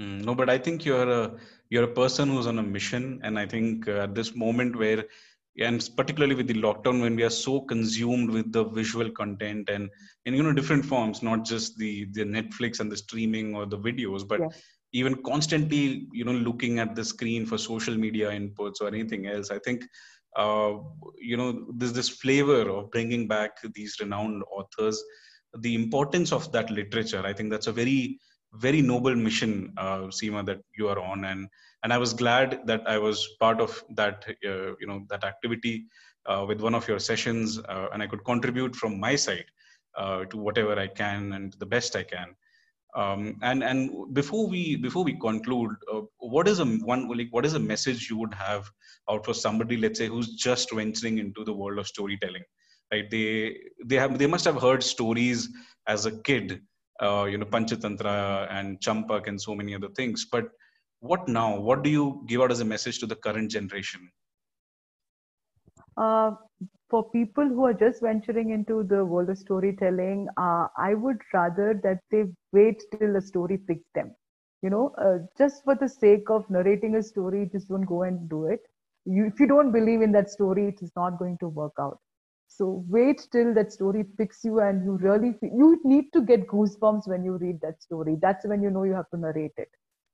Mm, 0.00 0.24
no, 0.24 0.34
but 0.34 0.50
I 0.50 0.58
think 0.58 0.84
you're 0.84 1.10
a 1.10 1.32
you're 1.70 1.84
a 1.84 1.94
person 1.94 2.28
who's 2.28 2.46
on 2.46 2.58
a 2.58 2.62
mission, 2.62 3.20
and 3.22 3.38
I 3.38 3.46
think 3.46 3.88
uh, 3.88 4.02
at 4.02 4.14
this 4.14 4.36
moment 4.36 4.76
where, 4.76 5.04
and 5.58 5.88
particularly 5.96 6.34
with 6.34 6.46
the 6.46 6.54
lockdown, 6.54 7.00
when 7.00 7.16
we 7.16 7.22
are 7.22 7.30
so 7.30 7.60
consumed 7.60 8.30
with 8.30 8.52
the 8.52 8.64
visual 8.64 9.10
content 9.10 9.68
and 9.70 9.90
in 10.26 10.34
you 10.34 10.42
know 10.42 10.52
different 10.52 10.84
forms, 10.84 11.22
not 11.22 11.44
just 11.44 11.78
the 11.78 12.04
the 12.12 12.24
Netflix 12.24 12.80
and 12.80 12.92
the 12.92 12.96
streaming 12.96 13.54
or 13.54 13.66
the 13.66 13.78
videos, 13.78 14.26
but 14.26 14.40
even 14.92 15.20
constantly 15.22 16.06
you 16.12 16.24
know 16.24 16.32
looking 16.32 16.78
at 16.78 16.94
the 16.94 17.04
screen 17.04 17.46
for 17.46 17.58
social 17.58 17.96
media 17.96 18.30
inputs 18.30 18.80
or 18.80 18.88
anything 18.88 19.26
else. 19.26 19.50
I 19.50 19.58
think 19.58 19.84
you 21.18 21.36
know 21.36 21.66
there's 21.76 21.92
this 21.92 22.08
flavor 22.08 22.68
of 22.68 22.90
bringing 22.90 23.26
back 23.26 23.52
these 23.74 23.96
renowned 24.00 24.42
authors 24.56 25.02
the 25.60 25.74
importance 25.74 26.32
of 26.32 26.50
that 26.52 26.70
literature 26.70 27.22
i 27.24 27.32
think 27.32 27.50
that's 27.50 27.68
a 27.68 27.72
very 27.72 28.18
very 28.58 28.82
noble 28.82 29.14
mission, 29.14 29.72
uh, 29.76 30.02
Seema, 30.08 30.44
that 30.46 30.60
you 30.76 30.88
are 30.88 30.98
on, 30.98 31.24
and 31.24 31.48
and 31.82 31.92
I 31.92 31.98
was 31.98 32.12
glad 32.12 32.60
that 32.66 32.82
I 32.86 32.98
was 32.98 33.36
part 33.38 33.60
of 33.60 33.82
that 33.90 34.24
uh, 34.44 34.76
you 34.80 34.86
know 34.86 35.04
that 35.10 35.24
activity 35.24 35.86
uh, 36.26 36.44
with 36.46 36.60
one 36.60 36.74
of 36.74 36.88
your 36.88 36.98
sessions, 36.98 37.58
uh, 37.58 37.88
and 37.92 38.02
I 38.02 38.06
could 38.06 38.24
contribute 38.24 38.74
from 38.74 38.98
my 38.98 39.16
side 39.16 39.46
uh, 39.96 40.24
to 40.26 40.36
whatever 40.36 40.78
I 40.78 40.88
can 40.88 41.32
and 41.32 41.52
the 41.54 41.66
best 41.66 41.96
I 41.96 42.02
can. 42.02 42.34
Um, 42.96 43.38
and 43.42 43.62
and 43.62 44.14
before 44.14 44.48
we 44.48 44.76
before 44.76 45.04
we 45.04 45.14
conclude, 45.20 45.70
uh, 45.92 46.00
what 46.18 46.48
is 46.48 46.60
a 46.60 46.64
one 46.64 47.08
like 47.08 47.28
what 47.30 47.44
is 47.44 47.54
a 47.54 47.58
message 47.58 48.08
you 48.08 48.16
would 48.16 48.34
have 48.34 48.70
out 49.10 49.24
for 49.24 49.34
somebody, 49.34 49.76
let's 49.76 49.98
say, 49.98 50.06
who's 50.06 50.34
just 50.34 50.72
venturing 50.72 51.18
into 51.18 51.44
the 51.44 51.52
world 51.52 51.78
of 51.78 51.86
storytelling? 51.86 52.42
Right? 52.90 53.10
They 53.10 53.58
they 53.84 53.96
have 53.96 54.18
they 54.18 54.26
must 54.26 54.46
have 54.46 54.60
heard 54.60 54.82
stories 54.82 55.48
as 55.86 56.06
a 56.06 56.22
kid 56.22 56.62
uh, 57.02 57.24
you 57.24 57.38
know 57.38 57.46
panchatantra 57.46 58.48
and 58.50 58.80
champak 58.80 59.28
and 59.28 59.40
so 59.40 59.54
many 59.54 59.74
other 59.74 59.88
things 59.96 60.26
but 60.30 60.48
what 61.00 61.28
now 61.28 61.58
what 61.58 61.82
do 61.82 61.90
you 61.90 62.24
give 62.26 62.40
out 62.40 62.50
as 62.50 62.60
a 62.60 62.64
message 62.64 62.98
to 62.98 63.06
the 63.06 63.16
current 63.16 63.50
generation 63.50 64.10
uh, 65.96 66.30
for 66.90 67.02
people 67.10 67.46
who 67.46 67.64
are 67.64 67.74
just 67.74 68.02
venturing 68.02 68.50
into 68.50 68.82
the 68.84 69.04
world 69.04 69.28
of 69.30 69.38
storytelling 69.38 70.26
uh, 70.38 70.66
i 70.78 70.94
would 70.94 71.20
rather 71.34 71.68
that 71.84 72.00
they 72.10 72.24
wait 72.52 72.82
till 72.92 73.10
a 73.10 73.16
story 73.20 73.50
picks 73.58 73.84
them 73.94 74.06
you 74.56 74.64
know 74.68 74.84
uh, 75.06 75.18
just 75.38 75.62
for 75.64 75.74
the 75.74 75.88
sake 75.88 76.30
of 76.30 76.48
narrating 76.50 76.94
a 76.96 77.02
story 77.02 77.48
just 77.52 77.68
don't 77.68 77.90
go 77.94 78.02
and 78.02 78.28
do 78.28 78.46
it 78.46 78.60
you, 79.04 79.26
if 79.26 79.40
you 79.40 79.46
don't 79.46 79.72
believe 79.72 80.02
in 80.02 80.12
that 80.12 80.30
story 80.30 80.66
it 80.68 80.82
is 80.82 80.92
not 80.96 81.18
going 81.18 81.36
to 81.38 81.48
work 81.48 81.74
out 81.80 81.98
so 82.48 82.84
wait 82.88 83.26
till 83.32 83.52
that 83.54 83.72
story 83.72 84.04
picks 84.18 84.44
you 84.44 84.60
and 84.60 84.84
you 84.84 84.96
really 85.06 85.34
you 85.42 85.80
need 85.84 86.12
to 86.12 86.22
get 86.22 86.46
goosebumps 86.48 87.06
when 87.08 87.24
you 87.24 87.36
read 87.38 87.60
that 87.62 87.82
story. 87.82 88.16
That's 88.20 88.46
when 88.46 88.62
you 88.62 88.70
know 88.70 88.84
you 88.84 88.92
have 88.94 89.08
to 89.10 89.16
narrate 89.16 89.54
it. 89.56 89.68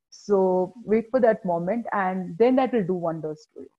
So 0.09 0.73
wait 0.85 1.07
for 1.11 1.19
that 1.21 1.45
moment 1.45 1.85
and 1.91 2.37
then 2.37 2.55
that 2.55 2.73
will 2.73 2.85
do 2.85 2.93
wonders 2.95 3.47
to 3.53 3.61
you. 3.61 3.69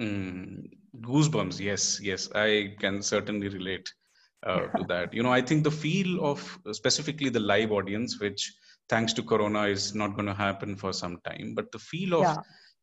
Mm, 0.00 0.79
goosebumps, 1.00 1.60
yes, 1.60 2.00
yes, 2.02 2.28
I 2.34 2.74
can 2.80 3.02
certainly 3.02 3.48
relate 3.48 3.92
uh, 4.46 4.66
to 4.76 4.84
that. 4.88 5.14
You 5.14 5.22
know, 5.22 5.32
I 5.32 5.40
think 5.40 5.64
the 5.64 5.70
feel 5.70 6.24
of 6.24 6.58
specifically 6.72 7.28
the 7.28 7.40
live 7.40 7.72
audience, 7.72 8.20
which 8.20 8.52
thanks 8.88 9.12
to 9.14 9.22
Corona 9.22 9.64
is 9.64 9.94
not 9.94 10.14
going 10.14 10.26
to 10.26 10.34
happen 10.34 10.76
for 10.76 10.92
some 10.92 11.20
time, 11.24 11.54
but 11.54 11.70
the 11.72 11.78
feel 11.78 12.14
of 12.14 12.22
yeah. 12.22 12.36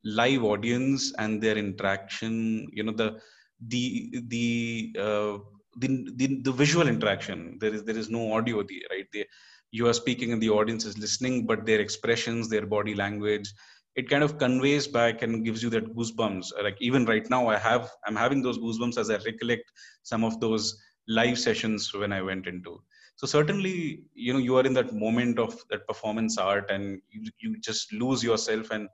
live 0.04 0.43
audience 0.43 1.13
and 1.17 1.41
their 1.41 1.58
interaction, 1.58 2.67
you 2.72 2.84
know, 2.84 2.93
the 2.93 3.20
the 3.67 4.24
the 4.28 4.96
uh, 5.00 5.38
the, 5.78 6.10
the, 6.15 6.41
the 6.41 6.52
visual 6.52 6.88
interaction 6.88 7.58
there 7.60 7.74
is 7.74 7.84
there 7.84 7.98
is 7.98 8.10
no 8.10 8.34
audio 8.34 8.63
there 8.63 8.88
right 8.89 9.06
they, 9.13 9.26
you 9.72 9.88
are 9.88 9.93
speaking 9.93 10.32
and 10.32 10.41
the 10.41 10.50
audience 10.50 10.86
is 10.86 10.98
listening 10.98 11.46
but 11.46 11.65
their 11.65 11.80
expressions 11.80 12.50
their 12.50 12.65
body 12.65 12.96
language 12.96 13.52
it 13.97 14.07
kind 14.10 14.23
of 14.23 14.38
conveys 14.38 14.88
back 14.88 15.23
and 15.23 15.43
gives 15.43 15.63
you 15.63 15.69
that 15.71 15.95
goosebumps. 15.95 16.51
Like 16.63 16.77
even 16.79 17.05
right 17.05 17.27
now 17.29 17.47
i 17.47 17.57
have 17.57 17.89
i'm 18.05 18.15
having 18.15 18.41
those 18.41 18.60
goosebumps 18.60 18.97
as 18.97 19.10
i 19.10 19.17
recollect 19.25 19.71
some 20.03 20.23
of 20.23 20.39
those 20.39 20.77
live 21.07 21.38
sessions 21.39 21.93
when 21.93 22.13
i 22.13 22.21
went 22.21 22.47
into. 22.47 22.79
So 23.15 23.25
certainly 23.25 24.03
you 24.13 24.33
know 24.33 24.39
you 24.39 24.55
are 24.57 24.65
in 24.65 24.73
that 24.73 24.93
moment 24.93 25.39
of 25.39 25.60
that 25.71 25.88
performance 25.88 26.38
art 26.38 26.69
and 26.69 27.01
you, 27.10 27.31
you 27.39 27.60
just 27.60 27.91
lose 27.91 28.23
yourself 28.23 28.69
and 28.69 28.88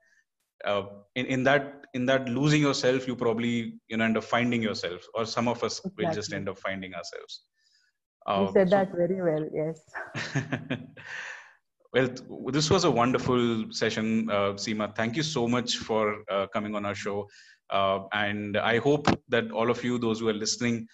uh, 0.65 0.83
in, 1.15 1.25
in 1.25 1.43
that 1.43 1.87
in 1.93 2.05
that 2.05 2.29
losing 2.29 2.61
yourself 2.61 3.05
you 3.05 3.15
probably 3.15 3.79
you 3.89 3.97
know 3.97 4.05
end 4.05 4.17
up 4.17 4.23
finding 4.23 4.63
yourself 4.63 5.05
or 5.13 5.25
some 5.25 5.49
of 5.49 5.61
us 5.63 5.79
exactly. 5.79 6.05
will 6.05 6.13
just 6.13 6.33
end 6.33 6.47
up 6.47 6.57
finding 6.57 6.93
ourselves. 6.93 7.43
Uh, 8.25 8.45
you 8.47 8.53
said 8.53 8.69
so, 8.69 8.77
that 8.77 8.95
very 8.95 9.21
well 9.21 9.45
yes 9.53 9.81
well 11.93 12.09
this 12.51 12.69
was 12.69 12.83
a 12.83 12.91
wonderful 12.91 13.65
session 13.71 14.29
uh, 14.29 14.53
seema. 14.53 14.95
Thank 14.95 15.15
you 15.15 15.23
so 15.23 15.47
much 15.47 15.77
for 15.77 16.23
uh, 16.29 16.47
coming 16.47 16.75
on 16.75 16.85
our 16.85 16.95
show. 16.95 17.27
Uh, 17.69 17.99
and 18.11 18.57
i 18.57 18.77
hope 18.77 19.07
that 19.29 19.49
all 19.51 19.71
of 19.71 19.83
you 19.83 19.97
those 19.97 20.19
who 20.19 20.27
are 20.27 20.39
listening 20.45 20.85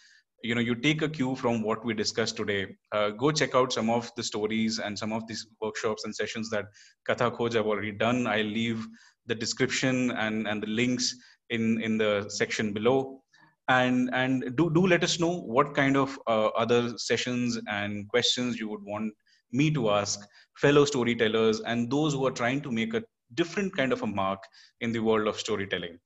you 0.44 0.56
know 0.56 0.62
you 0.62 0.76
take 0.76 1.02
a 1.02 1.10
cue 1.10 1.36
from 1.36 1.62
what 1.62 1.84
we 1.84 1.94
discussed 1.94 2.38
today. 2.38 2.68
Uh, 2.92 3.10
go 3.10 3.32
check 3.32 3.56
out 3.56 3.74
some 3.74 3.90
of 3.90 4.10
the 4.16 4.24
stories 4.24 4.80
and 4.80 4.98
some 4.98 5.12
of 5.12 5.28
these 5.28 5.48
workshops 5.62 6.06
and 6.06 6.16
sessions 6.16 6.50
that 6.50 6.66
katha 7.08 7.30
khoj 7.36 7.54
have 7.54 7.68
already 7.68 7.92
done. 7.92 8.28
I'll 8.28 8.46
leave 8.46 8.86
the 9.26 9.36
description 9.36 10.12
and, 10.12 10.48
and 10.48 10.64
the 10.64 10.68
links 10.68 11.16
in, 11.50 11.82
in 11.82 11.98
the 11.98 12.26
section 12.30 12.74
below. 12.74 13.22
And, 13.68 14.10
and 14.14 14.56
do, 14.56 14.72
do 14.74 14.88
let 14.88 15.04
us 15.04 15.20
know 15.20 15.42
what 15.42 15.76
kind 15.76 15.96
of 15.96 16.18
uh, 16.28 16.48
other 16.48 16.98
sessions 16.98 17.60
and 17.68 18.08
questions 18.10 18.60
you 18.60 18.68
would 18.70 18.84
want 18.84 19.14
me 19.52 19.72
to 19.72 19.90
ask 19.90 20.28
fellow 20.58 20.86
storytellers 20.86 21.62
and 21.62 21.90
those 21.90 22.14
who 22.14 22.26
are 22.26 22.32
trying 22.32 22.62
to 22.62 22.72
make 22.72 22.94
a 22.94 23.04
different 23.36 23.76
kind 23.76 23.94
of 23.94 24.02
a 24.02 24.08
mark 24.08 24.44
in 24.82 24.92
the 24.92 25.00
world 25.00 25.28
of 25.28 25.40
storytelling. 25.40 26.00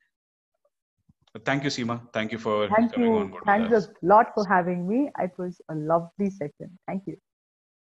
Thank 1.45 1.63
you, 1.63 1.69
Seema. 1.69 2.01
Thank 2.13 2.32
you 2.32 2.38
for 2.38 2.69
Thank 2.69 2.95
you. 2.95 3.36
Thanks 3.45 3.73
a 3.73 3.88
lot 4.03 4.27
for 4.36 4.45
having 4.47 4.88
me. 4.88 5.10
It 5.19 5.32
was 5.38 5.60
a 5.69 5.75
lovely 5.75 6.29
session. 6.29 6.77
Thank 6.88 7.08
you. 7.08 7.17